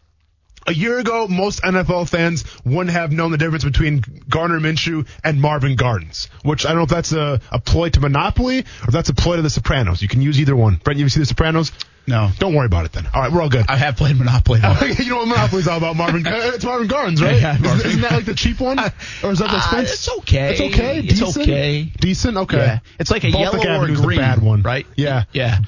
[0.67, 5.41] A year ago, most NFL fans wouldn't have known the difference between Gardner Minshew and
[5.41, 8.93] Marvin Gardens, which I don't know if that's a, a ploy to Monopoly or if
[8.93, 10.03] that's a ploy to The Sopranos.
[10.03, 10.77] You can use either one.
[10.77, 11.73] Brent, you ever see The Sopranos?
[12.07, 12.31] No.
[12.39, 13.07] Don't worry about it then.
[13.15, 13.65] All right, we're all good.
[13.69, 14.59] I have played Monopoly.
[14.99, 16.27] you know what Monopoly's all about, Marvin?
[16.27, 17.41] Uh, It's Marvin Gardens, right?
[17.41, 17.87] Yeah, Isn't- Marvin.
[17.87, 18.79] Isn't that like the cheap one?
[18.79, 19.95] Or is that the Uh, expensive?
[19.95, 20.51] it's okay.
[20.53, 20.99] It's okay.
[20.99, 21.37] It's Decent?
[21.49, 21.93] okay.
[22.01, 22.37] Decent.
[22.39, 22.57] Okay.
[22.57, 22.79] Yeah.
[22.99, 24.87] It's like a Baltic yellow or Avenue's green, the bad one, right?
[24.97, 25.25] Yeah.
[25.33, 25.59] Yeah.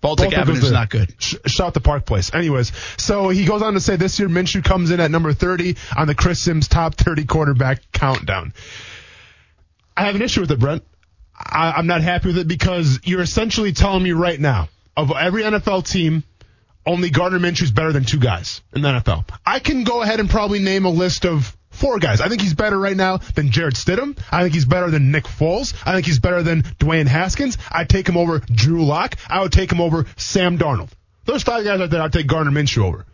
[0.00, 1.14] Baltic, Baltic Avenue is not good.
[1.18, 2.34] Sh- shout the Park Place.
[2.34, 5.76] Anyways, so he goes on to say this year Minshew comes in at number 30
[5.96, 8.52] on the Chris Simms top 30 quarterback countdown.
[9.96, 10.82] I have an issue with it, Brent.
[11.38, 15.42] I, I'm not happy with it because you're essentially telling me right now of every
[15.42, 16.24] NFL team,
[16.86, 19.28] only Gardner Minshew's better than two guys in the NFL.
[19.44, 22.20] I can go ahead and probably name a list of four guys.
[22.20, 24.18] I think he's better right now than Jarrett Stidham.
[24.30, 25.74] I think he's better than Nick Foles.
[25.84, 27.58] I think he's better than Dwayne Haskins.
[27.70, 29.16] I'd take him over Drew Lock.
[29.28, 30.90] I would take him over Sam Darnold.
[31.24, 33.06] Those five guys right there, I'd take Gardner Minshew over.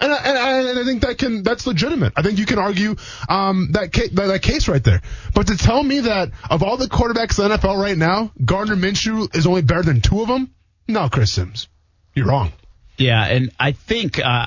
[0.00, 2.14] And I, and, I, and I think that can that's legitimate.
[2.16, 2.96] I think you can argue
[3.28, 5.02] um, that, ca- that that case right there.
[5.34, 8.74] But to tell me that of all the quarterbacks in the NFL right now, Gardner
[8.74, 10.50] Minshew is only better than two of them,
[10.88, 11.68] no, Chris Simms,
[12.14, 12.52] you're wrong.
[12.96, 14.46] Yeah, and I think uh,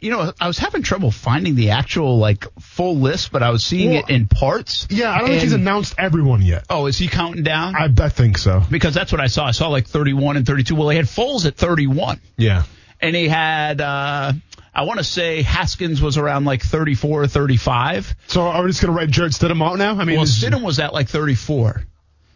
[0.00, 3.64] you know I was having trouble finding the actual like full list, but I was
[3.64, 4.86] seeing Well, it in parts.
[4.90, 6.64] Yeah, I don't think he's announced everyone yet.
[6.68, 7.76] Oh, is he counting down?
[7.76, 8.62] I, I think so.
[8.70, 9.46] because that's what I saw.
[9.46, 10.74] I saw like 31 and 32.
[10.74, 12.64] Well, he had Foles at 31, Yeah.
[13.00, 14.32] and he had uh,
[14.74, 18.16] I want to say Haskins was around like 34 or 35.
[18.26, 19.96] So are we just gonna write Jarrett Stidham out now?
[20.00, 21.84] I mean, Well, Stidham was at like 34.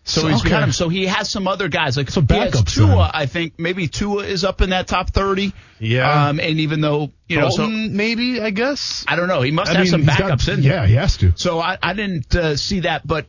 [0.08, 0.48] So So- he's okay.
[0.50, 0.72] got him.
[0.72, 2.86] So he has some other guys like So has Tua.
[2.86, 2.98] then.
[3.12, 5.52] I think maybe Tua is up in that top 30.
[5.80, 6.28] Yeah.
[6.28, 9.04] Um, and even though you know, so maybe I guess.
[9.06, 9.42] I don't know.
[9.42, 10.72] He must I have mean, some he's got- backups in there.
[10.72, 11.32] Yeah, he has to.
[11.36, 13.26] So I, I didn't uh, see that, but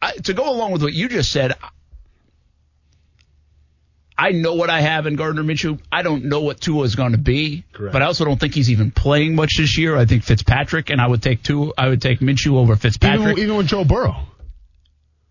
[0.00, 1.54] I, to go along with what you just said,
[4.16, 5.80] I know what I have in Gardner Minshew.
[5.90, 7.92] I don't know what Tua is going to be, Correct.
[7.92, 9.96] but I also don't think he's even playing much this year.
[9.96, 11.72] I think Fitzpatrick, and I would take Tua.
[11.76, 13.32] I would take Minshew over Fitzpatrick.
[13.32, 14.26] Even, even with Joe Burrow.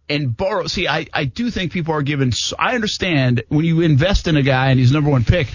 [0.09, 0.67] And Burrow.
[0.67, 2.31] see, I, I do think people are given.
[2.59, 5.47] I understand when you invest in a guy and he's number one pick,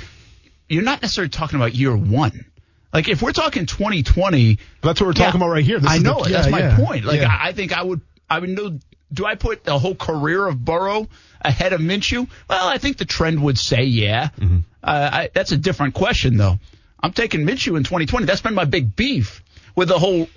[0.68, 2.46] you're not necessarily talking about year one.
[2.92, 5.78] Like if we're talking 2020, That's what we're yeah, talking about right here.
[5.78, 6.30] This I is the- know it.
[6.30, 7.04] yeah, That's my yeah, point.
[7.04, 7.20] Like.
[7.20, 8.00] I, I think I would.
[8.30, 8.78] I would know.
[9.12, 11.08] Do I put the whole career of Burrow
[11.40, 12.28] ahead of Minshew?
[12.48, 14.28] Well, I think the trend would say yeah.
[14.38, 14.58] Mm-hmm.
[14.82, 16.58] Uh, I, that's a different question though.
[17.02, 18.26] I'm taking Minshew in 2020.
[18.26, 19.42] That's been my big beef
[19.76, 20.28] with the whole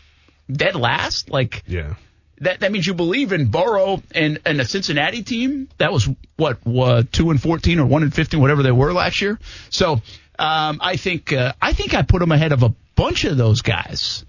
[0.51, 1.29] dead last.
[1.29, 1.95] Like Yeah.
[2.41, 6.59] That that means you believe in Burrow and and a Cincinnati team that was what
[6.67, 9.39] uh, two and fourteen or one and fifteen, whatever they were last year.
[9.69, 10.01] So
[10.37, 13.61] um, I think uh, I think I put them ahead of a bunch of those
[13.61, 14.25] guys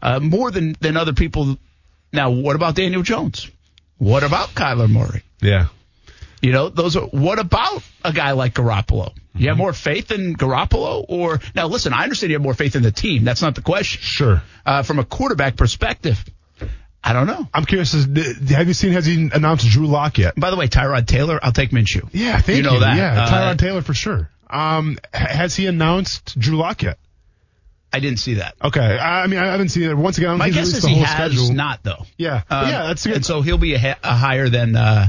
[0.00, 1.56] uh, more than than other people.
[2.12, 3.50] Now, what about Daniel Jones?
[3.98, 5.22] What about Kyler Murray?
[5.40, 5.68] Yeah.
[6.42, 7.06] You know, those are.
[7.06, 9.12] What about a guy like Garoppolo?
[9.34, 11.68] You have more faith in Garoppolo, or now?
[11.68, 13.22] Listen, I understand you have more faith in the team.
[13.22, 14.00] That's not the question.
[14.02, 14.42] Sure.
[14.66, 16.22] Uh, from a quarterback perspective,
[17.04, 17.48] I don't know.
[17.52, 17.94] I'm curious.
[17.94, 18.04] Is,
[18.50, 18.92] have you seen?
[18.92, 20.34] Has he announced Drew Lock yet?
[20.38, 22.08] By the way, Tyrod Taylor, I'll take Minshew.
[22.12, 22.96] Yeah, thank you know that.
[22.96, 24.30] Yeah, Uh, Tyrod Taylor for sure.
[24.48, 26.98] Um, has he announced Drew Lock yet?
[27.92, 28.54] I didn't see that.
[28.62, 28.98] Okay.
[28.98, 29.94] I mean, I haven't seen it.
[29.94, 31.52] Once again, My guess is he has schedule.
[31.52, 32.04] not, though.
[32.16, 32.42] Yeah.
[32.48, 33.16] Um, yeah, that's good.
[33.16, 35.08] And so he'll be a, ha- a higher than uh,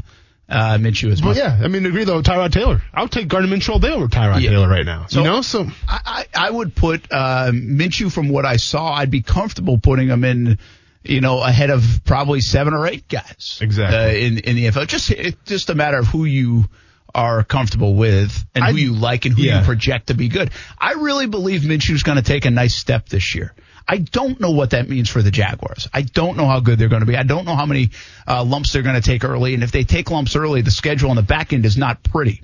[0.49, 1.33] uh, Minshew as well.
[1.33, 2.21] But yeah, I mean, agree though.
[2.21, 2.81] Tyrod Taylor.
[2.93, 4.49] I'll take Gardner Minshew day over Tyrod Yeah.
[4.49, 5.05] Taylor right now.
[5.07, 8.91] So- you know, so I, I, I would put uh, Minshew from what I saw.
[8.93, 10.59] I'd be comfortable putting him in,
[11.03, 13.59] you know, ahead of probably seven or eight guys.
[13.61, 13.97] Exactly.
[13.97, 16.65] Uh, in in the NFL, just it's just a matter of who you
[17.13, 19.59] are comfortable with and I- who you like and who yeah.
[19.59, 20.51] you project to be good.
[20.79, 23.53] I really believe Minshew's going to take a nice step this year.
[23.85, 25.89] I don't know what that means for the Jaguars.
[25.93, 27.17] I don't know how good they're going to be.
[27.17, 27.89] I don't know how many
[28.25, 29.53] uh, lumps they're going to take early.
[29.55, 32.41] And if they take lumps early, the schedule on the back end is not pretty.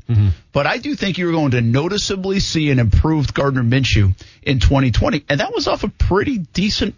[0.52, 5.24] But I do think you're going to noticeably see an improved Gardner Minshew in 2020.
[5.30, 6.94] And that was off a pretty decent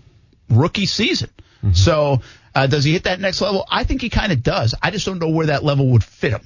[0.50, 1.30] rookie season.
[1.74, 2.22] So
[2.56, 3.66] uh, does he hit that next level?
[3.70, 4.76] I think he kind of does.
[4.82, 6.42] I just don't know where that level would fit him.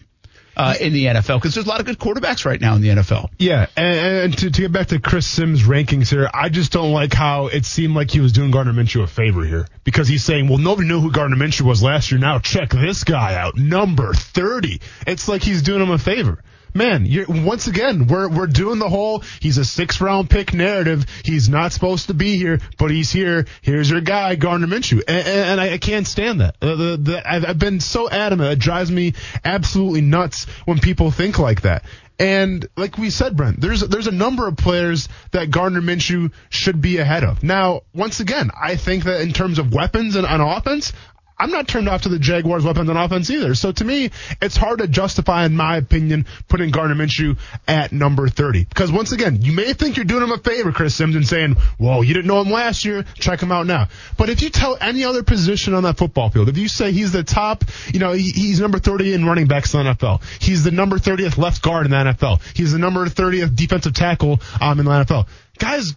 [0.58, 2.88] Uh, in the NFL, because there's a lot of good quarterbacks right now in the
[2.88, 3.30] NFL.
[3.38, 3.66] yeah.
[3.76, 7.14] And, and to, to get back to Chris Simms' rankings here, I just don't like
[7.14, 10.48] how it seemed like he was doing Gardner Minshew a favor here because he's saying,
[10.48, 12.22] well, nobody knew who Gardner Minshew was last year.
[12.22, 14.80] Now check this guy out, number 30.
[15.06, 16.42] It's like he's doing him a favor.
[16.76, 21.06] Man, once again, we're we're doing the whole he's a six round pick narrative.
[21.24, 23.46] He's not supposed to be here, but he's here.
[23.62, 26.58] Here's your guy, Gardner Minshew, and, and, and I, I can't stand that.
[26.62, 28.52] Uh, the, the, I've, I've been so adamant.
[28.52, 29.14] It drives me
[29.46, 31.86] absolutely nuts when people think like that.
[32.20, 36.82] And like we said, Brent, there's there's a number of players that Gardner Minshew should
[36.82, 37.42] be ahead of.
[37.42, 40.92] Now, once again, I think that in terms of weapons and on offense,
[41.38, 43.56] I'm not turned off to the Jaguars' weapons on offense either.
[43.56, 48.30] So to me, it's hard to justify, in my opinion, putting Gardner Minshew at number
[48.30, 48.64] 30.
[48.64, 51.58] Because once again, you may think you're doing him a favor, Chris Simms, and saying,
[51.78, 54.78] "Well, you didn't know him last year, check him out now." But if you tell
[54.80, 58.14] any other position on that football field, if you say he's the top, you know,
[58.14, 61.62] he, he's number 30 in running backs in the NFL, he's the number 30th left
[61.62, 65.96] guard in the NFL, he's the number 30th defensive tackle um, in the NFL, guys.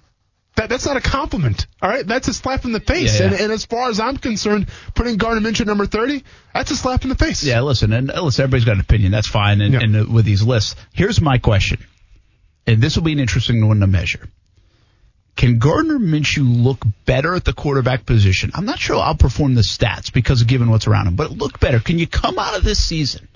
[0.59, 1.67] That, that's not a compliment.
[1.81, 3.19] All right, that's a slap in the face.
[3.21, 3.33] Yeah, yeah.
[3.33, 7.05] And, and as far as I'm concerned, putting Gardner Minshew number 30, that's a slap
[7.05, 7.45] in the face.
[7.45, 9.13] Yeah, listen, and listen, everybody's got an opinion.
[9.13, 9.61] That's fine.
[9.61, 9.81] And, Yeah.
[9.83, 11.79] and uh, with these lists, here's my question,
[12.67, 14.29] and this will be an interesting one to measure.
[15.37, 18.51] Can Gardner Minshew look better at the quarterback position?
[18.55, 21.61] I'm not sure I'll perform the stats because of given what's around him, but look
[21.61, 21.79] better.
[21.79, 23.29] Can you come out of this season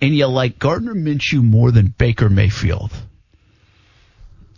[0.00, 2.92] and you like Gardner Minshew more than Baker Mayfield?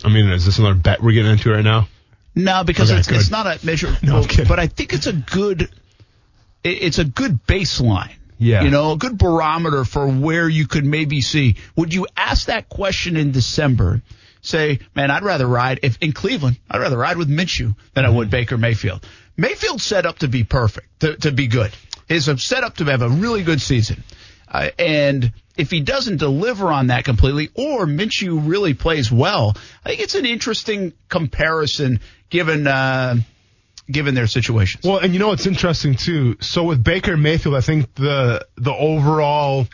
[0.04, 1.88] I mean, is this another bet we're getting into right now?
[2.34, 3.96] No, because Okay, it's, it's not a measure.
[4.02, 5.70] No, I'm but- I think it's a good,
[6.62, 8.12] it's a good baseline.
[8.38, 8.62] Yeah.
[8.62, 11.56] You know, a good barometer for where you could maybe see.
[11.74, 14.02] Would you ask that question in December?
[14.42, 18.10] Say, man, I'd rather ride if in Cleveland, I'd rather ride with Minshew than I
[18.10, 18.32] would mm-hmm.
[18.32, 19.04] Baker Mayfield.
[19.36, 21.72] Mayfield's set up to be perfect, to, to be good.
[22.08, 24.04] He's set up to have a really good season.
[24.56, 29.90] Uh, and if he doesn't deliver on that completely, or Minshew really plays well, I
[29.90, 33.16] think it's an interesting comparison given uh,
[33.90, 34.84] given their situations.
[34.84, 36.38] Well, and you know what's interesting too.
[36.40, 39.66] So with Baker Mayfield, I think the the overall,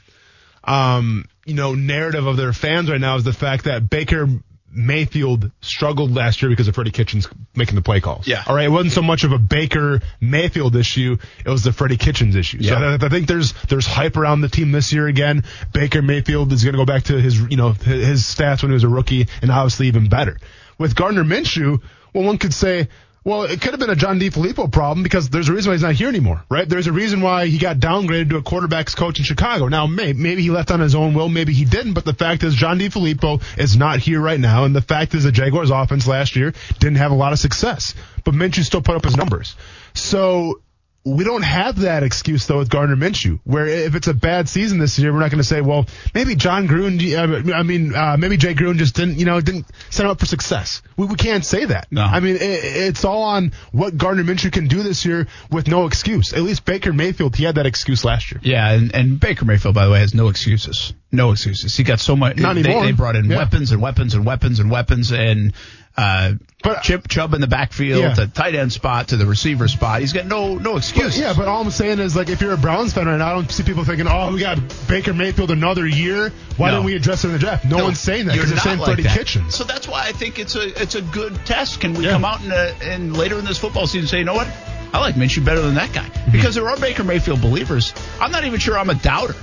[0.65, 4.29] um, you know, narrative of their fans right now is the fact that Baker
[4.75, 8.27] Mayfield struggled last year because of Freddie Kitchens making the play calls.
[8.27, 8.43] Yeah.
[8.47, 8.67] All right.
[8.67, 11.19] It wasn't so much of a Baker Mayfield issue.
[11.45, 12.63] It was the Freddie Kitchens issue.
[12.63, 12.97] So Yeah.
[13.01, 15.45] I, I think there's there's hype around the team this year again.
[15.73, 18.75] Baker Mayfield is going to go back to his you know his stats when he
[18.75, 20.39] was a rookie, and obviously even better.
[20.79, 21.83] With Gardner Minshew,
[22.15, 22.89] well, one could say.
[23.25, 25.83] Well, it could have been a John DeFilippo problem because there's a reason why he's
[25.83, 26.69] not here anymore, right?
[26.69, 29.69] There's a reason why he got downgraded to a quarterbacks coach in Chicago.
[29.69, 32.43] Now, may, maybe he left on his own will, maybe he didn't, but the fact
[32.43, 36.09] is John DeFilippo is not here right now, and the fact is the Jaguars offense
[36.09, 39.55] last year didn't have a lot of success, but Minshew still put up his numbers.
[39.95, 40.61] So
[41.05, 44.79] we don't have that excuse though with Gardner Minshew, where if it's a bad season
[44.79, 48.17] this year, we're not going to say, well, maybe John Gruden, uh, I mean, uh,
[48.17, 50.81] maybe Jay Gruden just didn't, you know, didn't set him up for success.
[50.97, 51.89] We, we can't say that.
[51.91, 52.03] No.
[52.03, 55.87] I mean, it, it's all on what Gardner Minshew can do this year with no
[55.87, 56.33] excuse.
[56.33, 58.41] At least Baker Mayfield, he had that excuse last year.
[58.45, 60.93] Yeah, and, and Baker Mayfield, by the way, has no excuses.
[61.11, 61.77] No excuses.
[61.77, 62.37] He got so much.
[62.37, 62.85] Not they, anymore.
[62.85, 63.39] they brought in Yeah.
[63.39, 65.53] weapons and weapons and weapons and weapons and
[65.97, 68.15] uh, But- Chip Chubb in the backfield, Yeah.
[68.15, 70.01] the tight end spot to the receiver spot.
[70.01, 71.19] He's got no no excuses.
[71.19, 73.33] Yeah, but all I'm saying is, like, if you're a Browns fan right now, I
[73.35, 76.33] don't see people thinking, oh, we got Baker Mayfield another year.
[76.57, 76.77] Why No.
[76.77, 77.65] didn't we address it in the draft?
[77.65, 79.17] No, one's saying that You're not saying like that.
[79.19, 79.55] Kitchens.
[79.57, 81.81] So that's why I think it's a it's a good test.
[81.81, 82.13] Can we Yeah.
[82.13, 84.47] come out in, a, in later in this football season and say, you know what?
[84.95, 86.31] I like Minshew better than that guy Mm-hmm.
[86.33, 87.93] because there are Baker Mayfield believers.
[88.21, 89.35] I'm not even sure I'm a doubter.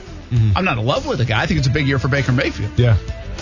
[0.55, 1.41] I'm not in love with the guy.
[1.41, 2.71] I think it's a big year for Baker Mayfield.
[2.77, 2.81] Mm-hmm.
[2.83, 2.97] Yeah.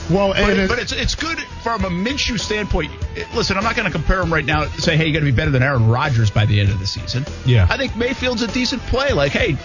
[0.10, 2.92] Well, and But, it- but it's it's good from a Minshew standpoint.
[3.36, 4.64] Listen, I'm not going to compare him right now.
[4.64, 6.80] and Say, hey, you got to be better than Aaron Rodgers by the end of
[6.80, 7.26] the season.
[7.46, 7.68] Yeah.
[7.70, 9.12] I think Mayfield's a decent play.
[9.12, 9.58] Like, hey,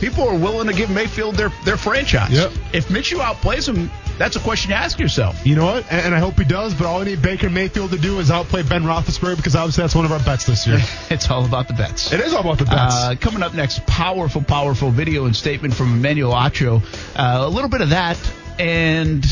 [0.00, 2.32] people are willing to give Mayfield their their franchise.
[2.32, 2.52] Yep.
[2.72, 5.46] If Minshew outplays him, that's a question you ask yourself.
[5.46, 5.84] You know what?
[5.90, 8.30] And, and I hope he does, but all I need Baker Mayfield to do is
[8.32, 10.80] outplay Ben Roethlisberger because obviously that's one of our bets this year.
[11.10, 12.12] It's all about the bets.
[12.12, 12.94] it is all about the bets.
[12.94, 16.82] Uh, coming up next, powerful, powerful video and statement from Emmanuel Acho.
[17.16, 18.18] Uh, a little bit of that,
[18.58, 19.24] and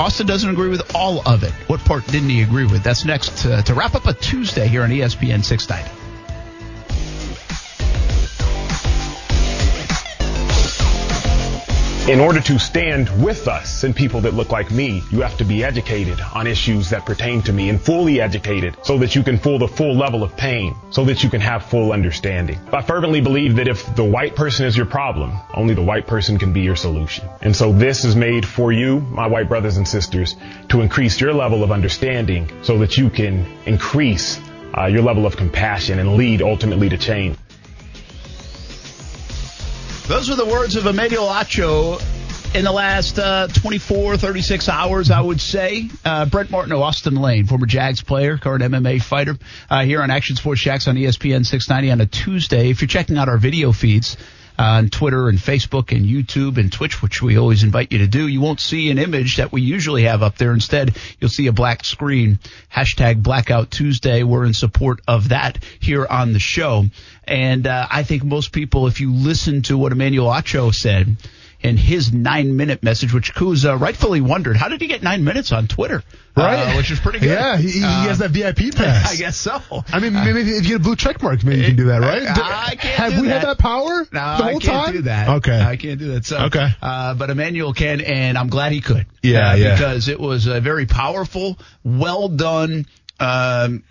[0.00, 1.52] Austen doesn't agree with all of it.
[1.68, 2.82] What part didn't he agree with?
[2.82, 5.99] That's next uh, to wrap up a Tuesday here on ESPN 690.
[12.10, 15.44] In order to stand with us and people that look like me, you have to
[15.44, 19.38] be educated on issues that pertain to me and fully educated so that you can
[19.38, 22.58] feel the full level of pain, so that you can have full understanding.
[22.72, 26.36] I fervently believe that if the white person is your problem, only the white person
[26.36, 27.28] can be your solution.
[27.42, 30.34] And so this is made for you, my white brothers and sisters,
[30.70, 34.40] to increase your level of understanding so that you can increase
[34.76, 37.36] uh, your level of compassion and lead ultimately to change.
[40.10, 42.02] Those were the words of Emmanuel Acho
[42.52, 45.88] in the last uh, 24, 36 hours, I would say.
[46.04, 49.38] Uh, Brent Martineau, Austen Lane, former Jags player, current MMA fighter,
[49.70, 52.70] uh, here on Action Sports Jax on ESPN 690 on a Tuesday.
[52.70, 54.16] If you're checking out our video feeds,
[54.60, 58.06] uh, on Twitter and Facebook and YouTube and Twitch, which we always invite you to
[58.06, 58.28] do.
[58.28, 60.52] You won't see an image that we usually have up there.
[60.52, 62.38] Instead, you'll see a black screen.
[62.70, 64.22] Hashtag Blackout Tuesday.
[64.22, 66.84] We're in support of that here on the show.
[67.30, 71.16] And uh, I think most people, if you listen to what Emmanuel Acho said
[71.62, 75.22] in his nine minute message, which Kuz uh, rightfully wondered, how did he get nine
[75.24, 76.02] minutes on Twitter?
[76.36, 76.56] Right.
[76.72, 77.28] Uh, which is pretty good.
[77.28, 79.12] Yeah, he, he Uh, has that VIP pass.
[79.12, 79.60] I guess so.
[79.92, 82.00] I mean, maybe if you get a blue check mark, maybe you can do that,
[82.00, 82.22] right?
[82.26, 83.40] I can't Have do we that.
[83.42, 84.92] had that power No, the I can't time?
[84.92, 85.28] do that.
[85.28, 85.60] Okay.
[85.60, 86.24] I can't do that.
[86.24, 86.66] So, Okay.
[86.82, 89.06] Uh, but Emmanuel can, and I'm glad he could.
[89.22, 89.74] Yeah, Uh, yeah.
[89.74, 92.86] Because it was a very powerful, well done,
[93.20, 93.82] um,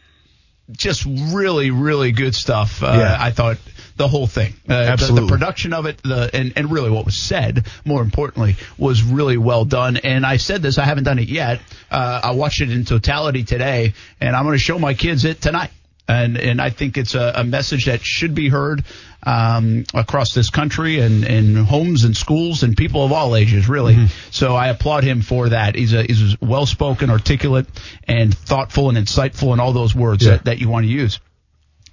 [0.71, 2.81] just really, really good stuff.
[2.83, 3.17] Uh, Yeah.
[3.19, 3.57] I thought
[3.97, 7.17] the whole thing, uh, the- The, production of it, the and, and really what was
[7.17, 9.97] said, more importantly, was really well done.
[9.97, 11.59] And I said this, I haven't done it yet.
[11.91, 15.41] Uh, I watched it in totality today, and I'm going to show my kids it
[15.41, 15.71] tonight.
[16.09, 18.83] And and I think it's a, a message that should be heard
[19.21, 24.07] um, across this country and in homes and schools and people of all ages, really.
[24.31, 25.75] So I applaud him for that.
[25.75, 27.67] He's a he's well spoken, articulate,
[28.07, 30.31] and thoughtful and insightful, and all those words Yeah.
[30.31, 31.19] that, that you want to use.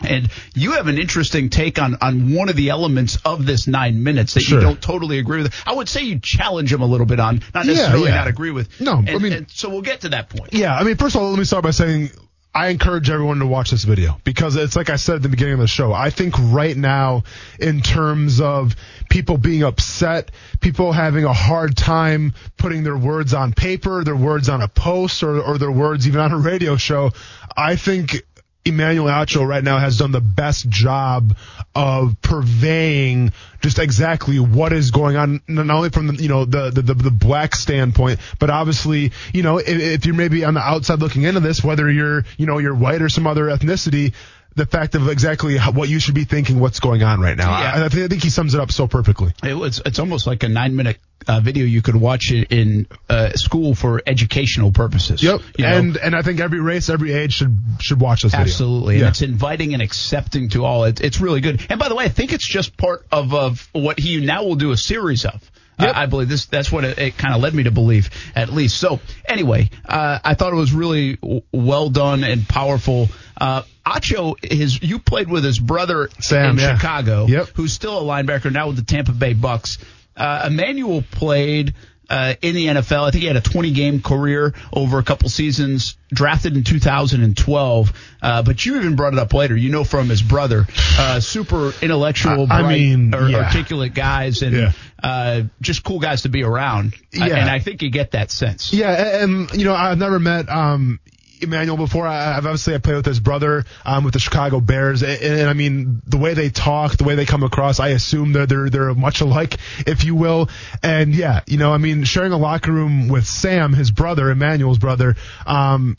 [0.01, 4.03] And you have an interesting take on, on one of the elements of this nine
[4.03, 4.59] minutes that Sure.
[4.59, 5.55] you don't totally agree with.
[5.67, 8.17] I would say you challenge him a little bit on, not Yeah, necessarily yeah.
[8.17, 8.79] not agree with.
[8.81, 10.53] No, and, I mean- so we'll get to that point.
[10.53, 12.11] Yeah, I mean, first of all, let me start by saying
[12.57, 15.55] I encourage everyone to watch this video because it's like I said at the beginning
[15.55, 15.93] of the show.
[15.93, 17.25] I think right now,
[17.61, 18.75] in terms of
[19.11, 24.49] people being upset, people having a hard time putting their words on paper, their words
[24.49, 27.11] on a post, or, or their words even on a radio show,
[27.55, 28.23] I think
[28.67, 31.37] Emmanuel Acho right now has done the best job
[31.75, 36.71] of purveying just exactly what is going on, not only from the you know the
[36.71, 40.61] the, the, the black standpoint, but obviously you know if, if you're maybe on the
[40.61, 44.13] outside looking into this, whether you're you know you're white or some other ethnicity.
[44.57, 47.51] The fact of exactly how, what you should be thinking, what's going on right now.
[47.51, 47.73] Yeah.
[47.75, 49.33] I, I, think, he sums it up so perfectly.
[49.45, 52.87] It was, it's almost like a nine minute uh, video you could watch it in
[53.11, 55.23] uh, school for educational purposes.
[55.23, 55.41] Yep.
[55.59, 55.77] You know?
[55.77, 58.45] And and I think every race, every age should should watch this video.
[58.45, 58.95] Absolutely.
[58.95, 59.09] And Yeah.
[59.09, 60.85] it's inviting and accepting to all.
[60.85, 61.67] It, it's really good.
[61.69, 64.57] And by the way, I think it's just part of, of what he now will
[64.57, 65.51] do a series of.
[65.79, 65.95] Yep.
[65.95, 66.47] I, I believe this.
[66.47, 68.79] That's what it, it kind of led me to believe, at least.
[68.79, 74.35] So anyway, uh, I thought it was really w- well done and powerful Uh, Acho,
[74.45, 76.77] his you played with his brother Sam, in yeah.
[76.77, 77.49] Chicago, Yep.
[77.55, 79.79] who's still a linebacker now with the Tampa Bay Bucks.
[80.17, 81.75] Uh, Emmanuel played
[82.09, 83.07] uh, in the NFL.
[83.07, 87.93] I think he had a 20 game career over a couple seasons, drafted in 2012.
[88.23, 89.57] Uh, but you even brought it up later.
[89.57, 90.67] You know from his brother,
[90.99, 93.39] uh, super intellectual, I- I mean, ar- yeah.
[93.45, 94.73] articulate guys, and Yeah.
[95.03, 96.95] uh, just cool guys to be around.
[97.13, 97.25] Yeah.
[97.27, 98.73] and I think you get that sense.
[98.73, 98.91] Yeah,
[99.23, 101.01] and, and, you know, I've never met um
[101.41, 102.07] Emmanuel before.
[102.07, 105.49] I, I've obviously I played with his brother um, with the Chicago Bears, and, and
[105.49, 108.71] I mean the way they talk, the way they come across, I assume they're they're
[108.71, 110.49] they're much alike, if you will.
[110.83, 114.79] And yeah, you know, I mean, sharing a locker room with Sam, his brother, Emmanuel's
[114.79, 115.17] brother.
[115.47, 115.97] Um,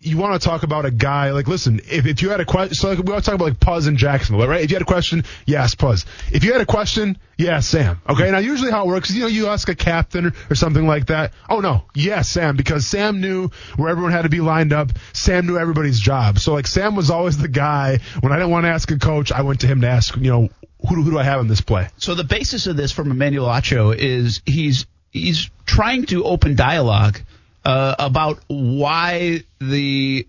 [0.00, 2.74] you want to talk about a guy like listen if, if you had a question
[2.74, 4.82] so like, we want to talk about like Poz and Jacksonville right if you had
[4.82, 6.04] a question yes Poz.
[6.32, 8.30] If you had a question yeah Sam okay?
[8.30, 10.86] Now usually how it works is you know you ask a captain or, or something
[10.86, 11.32] like that.
[11.48, 14.90] Oh no yes Sam because Sam knew where everyone had to be lined up.
[15.12, 16.38] Sam knew everybody's job.
[16.38, 17.98] So like Sam was always the guy.
[18.20, 20.30] When I didn't want to ask a coach I went to him to ask you
[20.30, 20.48] know
[20.88, 21.88] who do, who do I have in this play?
[21.96, 27.20] So the basis of this from Emmanuel Acho is he's he's trying to open dialogue
[27.64, 30.26] uh, about why the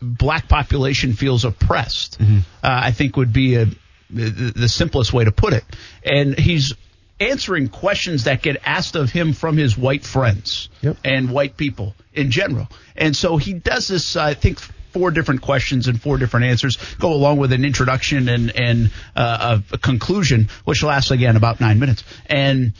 [0.00, 2.20] black population feels oppressed.
[2.20, 3.66] Uh, I think would be a,
[4.10, 5.64] the, the simplest way to put it,
[6.04, 6.74] and he's
[7.20, 10.96] answering questions that get asked of him from his white friends Yep.
[11.04, 12.68] and white people in general.
[12.96, 14.58] And so he does this, uh, I think,
[14.92, 19.60] four different questions and four different answers go along with an introduction and, and uh,
[19.70, 22.02] a, a conclusion, which lasts again about nine minutes.
[22.26, 22.72] And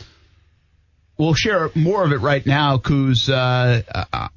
[1.17, 3.83] we'll share more of it right now, Kuz, uh,
[4.13, 4.29] uh,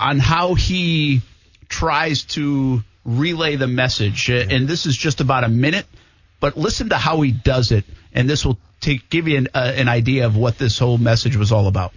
[0.00, 1.20] on how he
[1.68, 4.30] tries to relay the message.
[4.30, 5.86] Uh, And this is just about a minute,
[6.40, 7.84] but listen to how he does it,
[8.14, 11.36] and this will take give you an, uh, an idea of what this whole message
[11.36, 11.92] was all about.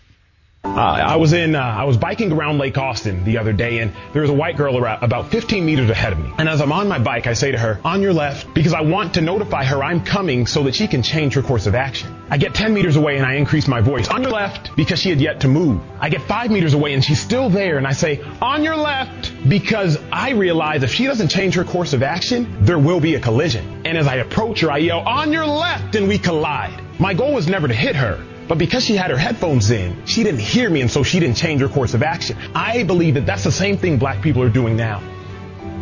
[0.66, 3.94] Uh, I was in, uh, I was biking around Lake Austin the other day, and
[4.12, 6.34] there was a white girl about 15 meters ahead of me.
[6.40, 8.82] And as I'm on my bike, I say to her, "On your left," because I
[8.82, 12.16] want to notify her I'm coming so that she can change her course of action.
[12.32, 15.10] I get 10 meters away and I increase my voice, "On your left," because she
[15.12, 15.80] had yet to move.
[16.00, 19.32] I get five meters away and she's still there, and I say, "On your left,"
[19.48, 23.20] because I realize if she doesn't change her course of action, there will be a
[23.20, 23.82] collision.
[23.86, 26.82] And as I approach her, I yell, "On your left," and we collide.
[26.98, 28.18] My goal was never to hit her.
[28.48, 31.38] But because she had her headphones in, she didn't hear me and so she didn't
[31.38, 32.38] change her course of action.
[32.54, 35.02] I believe that that's the same thing black people are doing now.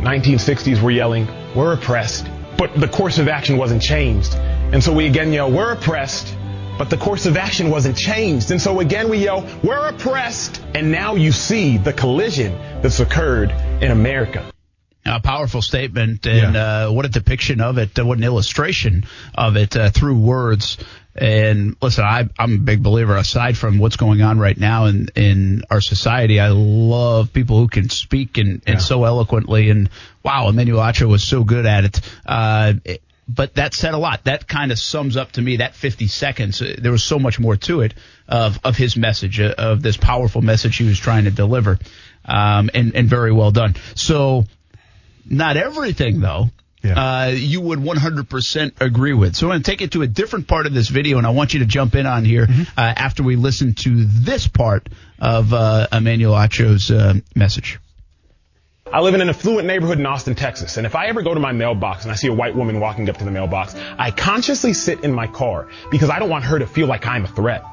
[0.01, 4.34] 1960s we're yelling, we're oppressed, but the course of action wasn't changed.
[4.36, 6.36] And so we again yell, we're oppressed,
[6.78, 8.51] but the course of action wasn't changed.
[8.51, 10.64] And so again we yell, we're oppressed.
[10.74, 13.51] And now you see the collision that's occurred
[13.82, 14.51] in America.
[15.03, 19.57] A powerful statement, and uh, what a depiction of it, uh, what an illustration of
[19.57, 20.77] it uh, through words.
[21.15, 23.15] And listen, I, I'm a big believer.
[23.17, 27.67] Aside from what's going on right now in in our society, I love people who
[27.67, 29.71] can speak and, and so eloquently.
[29.71, 29.89] And
[30.23, 32.01] wow, Emmanuel Acho was so good at it.
[32.25, 34.25] Uh, it- but that said a lot.
[34.25, 36.61] That kind of sums up to me that 50 seconds.
[36.61, 37.93] Uh, There was so much more to it
[38.27, 41.79] of of his message, uh, of this powerful message he was trying to deliver,
[42.25, 43.75] um, and and very well done.
[43.95, 44.45] So
[45.30, 46.49] not everything, though,
[46.84, 47.24] Yeah.
[47.24, 49.36] uh, you would 100% agree with.
[49.36, 51.32] So I'm going to take it to a different part of this video, and I
[51.32, 55.53] want you to jump in on here uh, after we listen to this part of
[55.53, 57.80] uh, Emmanuel Acho's uh, message.
[58.91, 61.39] I live in an affluent neighborhood in Austin, Texas, and if I ever go to
[61.39, 64.74] my mailbox and I see a white woman walking up to the mailbox, I consciously
[64.74, 67.63] sit in my car because I don't want her to feel like I'm a threat.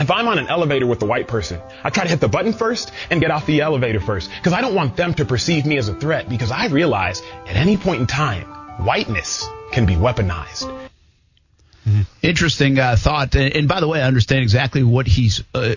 [0.00, 2.52] If I'm on an elevator with a white person, I try to hit the button
[2.52, 5.76] first and get off the elevator first because I don't want them to perceive me
[5.76, 8.44] as a threat because I realize at any point in time,
[8.84, 10.88] whiteness can be weaponized.
[12.22, 13.34] Interesting uh, thought.
[13.34, 15.74] And, and by the way, I understand exactly what he's uh,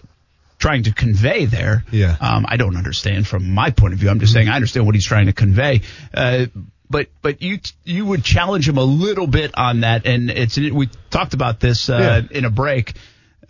[0.60, 1.84] trying to convey there.
[1.92, 2.16] Yeah.
[2.20, 4.10] Um, I don't understand from my point of view.
[4.10, 5.82] I'm just saying I understand what he's trying to convey.
[6.14, 6.48] Uh,
[6.90, 10.90] but but you you would challenge him a little bit on that, and it's we
[11.10, 12.94] talked about this uh, in a break.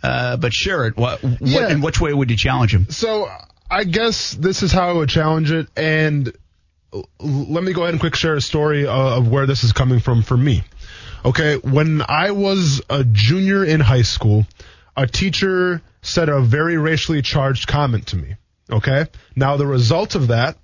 [0.02, 0.96] Uh, but share it.
[0.96, 1.68] What, what Yeah.
[1.70, 2.86] in which way would you challenge him?
[2.90, 3.28] So
[3.70, 6.32] I guess this is how I would challenge it, and
[7.20, 10.00] let me go ahead and quick share a story uh, of where this is coming
[10.00, 10.62] from for me.
[11.24, 14.44] Okay, when I was a junior in high school,
[14.96, 18.34] a teacher said a very racially charged comment to me.
[18.70, 20.56] Okay, now the result of that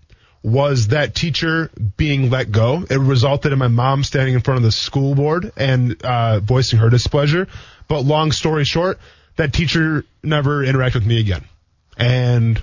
[0.43, 2.85] was that teacher being let go.
[2.91, 6.79] It resulted in my mom standing in front of the school board and uh, voicing
[6.81, 7.49] her displeasure.
[7.89, 8.99] But long story short,
[9.39, 11.45] that teacher never interacted with me again
[11.99, 12.63] and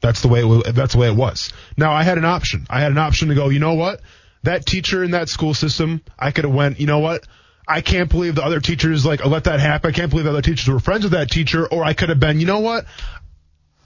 [0.00, 1.52] that's the way it, wa- that's the way it was.
[1.76, 2.66] Now I had an option.
[2.68, 3.48] I had an option to go.
[3.48, 4.00] You know what?
[4.42, 6.78] That teacher in that school system, I could have went.
[6.78, 7.26] You know what?
[7.66, 9.88] I can't believe the other teachers like let that happen.
[9.88, 11.66] I can't believe the other teachers were friends with that teacher.
[11.66, 12.38] Or I could have been.
[12.38, 12.84] You know what?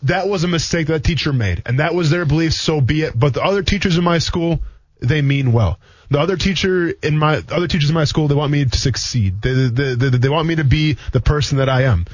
[0.02, 2.52] That was a mistake that teacher made, and that was their belief.
[2.52, 3.18] So be it.
[3.18, 4.60] But the other teachers in my school,
[5.00, 5.78] they mean well.
[6.10, 9.40] The other teacher in my other teachers in my school, they want me to succeed.
[9.42, 12.06] They, they, they, they want me to be the person that I am.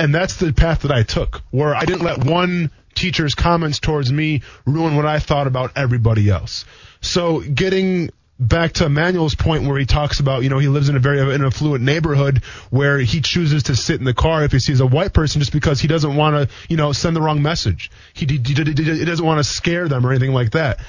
[0.00, 4.10] And that's the path that I took, where I didn't let one teacher's comments towards
[4.10, 6.64] me ruin what I thought about everybody else.
[7.02, 10.96] So getting back to Emmanuel's point where he talks about, you know, he lives in
[10.96, 14.80] a very affluent neighborhood where he chooses to sit in the car if he sees
[14.80, 17.90] a white person just because he doesn't want to, you know, send the wrong message.
[18.14, 20.80] He, he, he doesn't want to scare them or anything like that.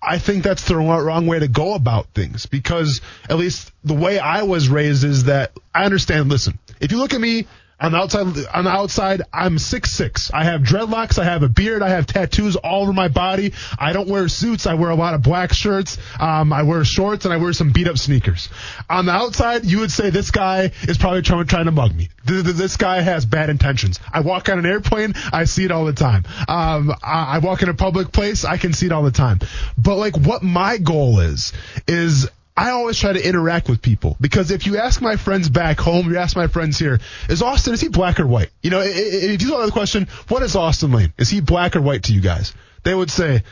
[0.00, 4.20] I think that's the wrong way to go about things because at least the way
[4.20, 6.28] I was raised is that I understand.
[6.28, 7.48] Listen, if you look at me
[7.80, 10.30] on the outside, on the outside, I'm six six.
[10.32, 11.18] I have dreadlocks.
[11.18, 11.82] I have a beard.
[11.82, 13.54] I have tattoos all over my body.
[13.78, 14.66] I don't wear suits.
[14.66, 15.96] I wear a lot of black shirts.
[16.18, 18.48] Um, I wear shorts and I wear some beat up sneakers.
[18.88, 22.10] On the outside, you would say this guy is probably trying, trying to mug me.
[22.24, 23.98] This guy has bad intentions.
[24.12, 25.14] I walk on an airplane.
[25.32, 26.24] I see it all the time.
[26.48, 28.44] Um, I walk in a public place.
[28.44, 29.40] I can see it all the time.
[29.78, 31.52] But like what my goal is,
[31.88, 35.78] is I always try to interact with people because if you ask my friends back
[35.78, 38.50] home, you ask my friends here, is Austen, is he black or white?
[38.62, 41.12] You know, if you ask the question, what is Austen Lane?
[41.16, 42.52] Is he black or white to you guys?
[42.82, 43.44] They would say,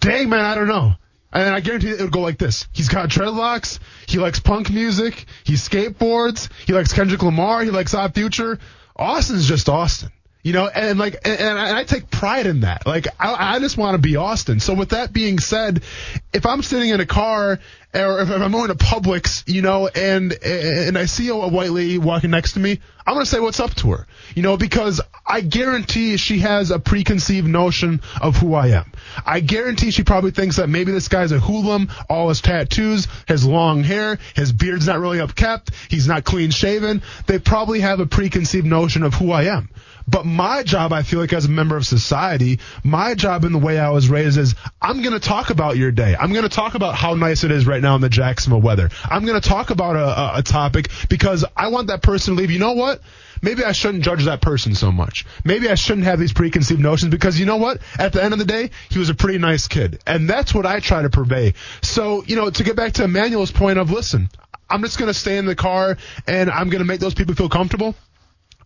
[0.00, 0.94] dang man, I don't know.
[1.32, 2.68] And I guarantee it would go like this.
[2.72, 3.78] He's got dreadlocks.
[4.06, 5.24] He likes punk music.
[5.44, 6.50] He skateboards.
[6.66, 7.62] He likes Kendrick Lamar.
[7.62, 8.58] He likes Odd Future.
[8.96, 10.10] Austen's just Austen.
[10.42, 12.84] You know, and like, and, and I take pride in that.
[12.84, 14.58] Like, I, I just want to be Austen.
[14.58, 15.84] So with that being said,
[16.32, 17.60] if I'm sitting in a car
[17.94, 21.98] or if I'm going to Publix, you know, and and I see a white lady
[21.98, 25.40] walking next to me, I'm gonna say what's up to her, you know, because I
[25.40, 28.92] guarantee she has a preconceived notion of who I am.
[29.26, 33.44] I guarantee she probably thinks that maybe this guy's a hoodlum, all his tattoos, his
[33.44, 37.02] long hair, his beard's not really upkept, he's not clean shaven.
[37.26, 39.68] They probably have a preconceived notion of who I am.
[40.06, 43.58] But my job, I feel like as a member of society, my job in the
[43.58, 46.16] way I was raised is I'm going to talk about your day.
[46.18, 48.88] I'm going to talk about how nice it is right now in the Jacksonville weather.
[49.04, 52.40] I'm going to talk about a, a, a topic because I want that person to
[52.40, 52.50] leave.
[52.50, 53.00] You know what?
[53.42, 55.26] Maybe I shouldn't judge that person so much.
[55.44, 57.78] Maybe I shouldn't have these preconceived notions because you know what?
[57.98, 60.00] At the end of the day, he was a pretty nice kid.
[60.06, 61.54] And that's what I try to purvey.
[61.82, 64.30] So, you know, to get back to Emmanuel's point of listen,
[64.70, 67.34] I'm just going to stay in the car and I'm going to make those people
[67.34, 67.96] feel comfortable.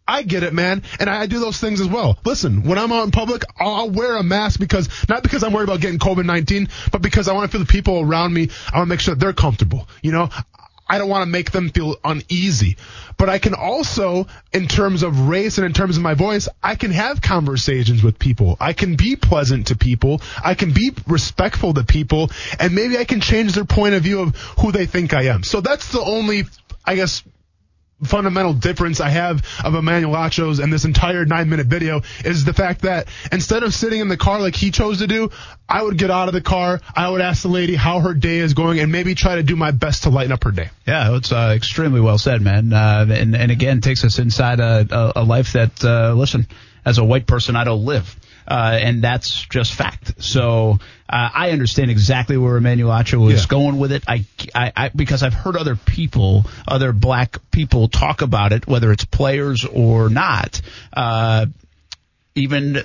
[0.09, 0.83] I get it, man.
[1.01, 2.19] And I do those things as well.
[2.25, 5.53] Listen, when I'm out in public, I'll, I'll wear a mask because, not because I'm
[5.53, 8.51] worried about getting COVID-19, but because I want to feel the people around me.
[8.73, 9.89] I want to make sure they're comfortable.
[10.03, 10.29] You know,
[10.89, 12.77] I don't want to make them feel uneasy.
[13.19, 16.77] But I can also, in terms of race and in terms of my voice, I
[16.77, 18.57] can have conversations with people.
[18.61, 20.21] I can be pleasant to people.
[20.45, 22.31] I can be respectful to people.
[22.61, 25.43] And maybe I can change their point of view of who they think I am.
[25.43, 26.45] So that's the only,
[26.85, 27.25] I guess,
[28.05, 32.53] fundamental difference I have of Emmanuel Achos and this entire nine minute video is the
[32.53, 35.31] fact that instead of sitting in the car like he chose to do,
[35.69, 36.81] I would get out of the car.
[36.95, 39.57] I would ask the lady how her day is going and maybe try to do
[39.57, 40.69] my best to lighten up her day.
[40.87, 42.73] Yeah, it's uh, extremely well said, man.
[42.73, 46.47] Uh, and, and again, takes us inside a, a, a life that, uh, listen,
[46.85, 48.15] as a white person, I don't live
[48.49, 50.23] uh, and that's just fact.
[50.23, 50.79] So
[51.09, 53.49] uh, I understand exactly where Emmanuel Acho was yeah.
[53.49, 54.05] going with it.
[54.07, 54.25] I,
[54.55, 59.05] I, I, because I've heard other people, other black people talk about it, whether it's
[59.05, 60.61] players or not,
[60.93, 61.47] uh,
[62.35, 62.79] even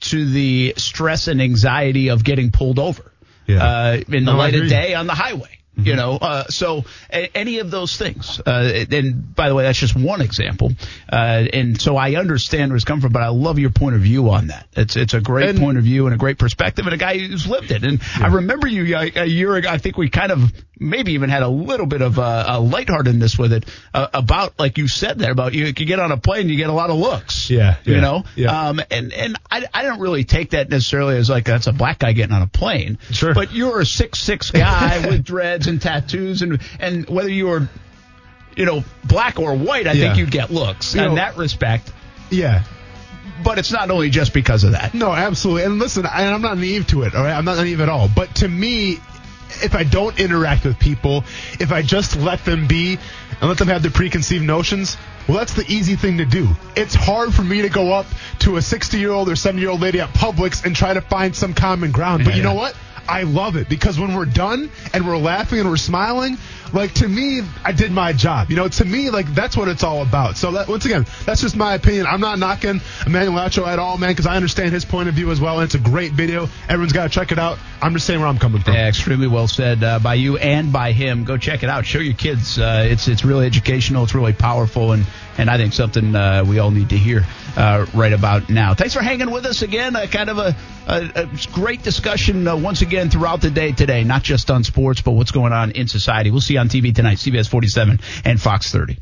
[0.00, 3.12] to the stress and anxiety of getting pulled over
[3.46, 3.64] yeah.
[3.64, 5.58] uh, in the no, light of day on the highway.
[5.76, 5.88] Mm-hmm.
[5.88, 8.40] You know, uh, so a- any of those things.
[8.40, 10.72] Uh, and by the way, that's just one example.
[11.10, 14.00] Uh, and so I understand where it's come from, but I love your point of
[14.00, 14.66] view on that.
[14.72, 17.18] It's it's a great and, point of view and a great perspective, and a guy
[17.18, 17.84] who's lived it.
[17.84, 18.26] And yeah.
[18.26, 19.68] I remember you a year ago.
[19.68, 23.38] I think we kind of maybe even had a little bit of a, a lightheartedness
[23.38, 23.64] with it
[23.94, 26.70] uh, about, like you said there, about you, you get on a plane, you get
[26.70, 27.50] a lot of looks.
[27.50, 28.24] Yeah, yeah you know.
[28.34, 28.68] Yeah.
[28.68, 32.00] Um, and and I, I don't really take that necessarily as like that's a black
[32.00, 32.98] guy getting on a plane.
[33.10, 33.34] Sure.
[33.34, 37.68] But you're a six six guy with dreads and tattoos, and and whether you were,
[38.56, 40.06] you know, black or white, I yeah.
[40.06, 41.92] think you'd get looks you in know, that respect.
[42.30, 42.64] Yeah
[43.44, 44.94] but it's not only just because of that.
[44.94, 45.64] No, absolutely.
[45.64, 47.14] And listen, I, am not naive to it.
[47.14, 48.08] All right, I'm not naive at all.
[48.08, 48.98] But to me,
[49.62, 51.24] if I don't interact with people,
[51.60, 52.98] if I just let them be
[53.40, 54.96] and let them have their preconceived notions,
[55.28, 56.48] well, that's the easy thing to do.
[56.76, 58.06] It's hard for me to go up
[58.40, 61.00] to a 60 year old or 70 year old lady at Publix and try to
[61.00, 62.24] find some common ground.
[62.24, 62.76] But you know what?
[63.08, 66.36] I love it because when we're done and we're laughing and we're smiling,
[66.72, 68.50] like to me, I did my job.
[68.50, 70.36] You know, to me, like that's what it's all about.
[70.36, 72.06] So that, once again, that's just my opinion.
[72.06, 75.30] I'm not knocking Emmanuel Acho at all, man, because I understand his point of view
[75.30, 76.48] as well, and it's a great video.
[76.68, 77.58] Everyone's got to check it out.
[77.80, 78.74] I'm just saying where I'm coming from.
[78.74, 81.24] Yeah, extremely well said uh, by you and by him.
[81.24, 81.86] Go check it out.
[81.86, 82.58] Show your kids.
[82.58, 84.04] Uh, it's it's really educational.
[84.04, 85.06] It's really powerful, and
[85.38, 87.24] and I think something uh, we all need to hear
[87.56, 88.74] uh, right about now.
[88.74, 89.94] Thanks for hanging with us again.
[90.08, 94.04] kind of a, a, a great discussion uh, once again again throughout the day today,
[94.04, 96.30] not just on sports, but what's going on in society.
[96.30, 98.96] We'll see you on TV tonight, CBS 47 and Fox 30.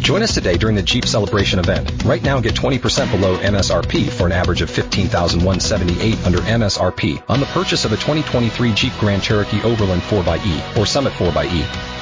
[0.00, 2.04] Join us today during the Jeep Celebration event.
[2.04, 7.46] Right now, get 20% below MSRP for an average of 15178 under MSRP on the
[7.46, 12.01] purchase of a 2023 Jeep Grand Cherokee Overland 4xE or Summit 4xE.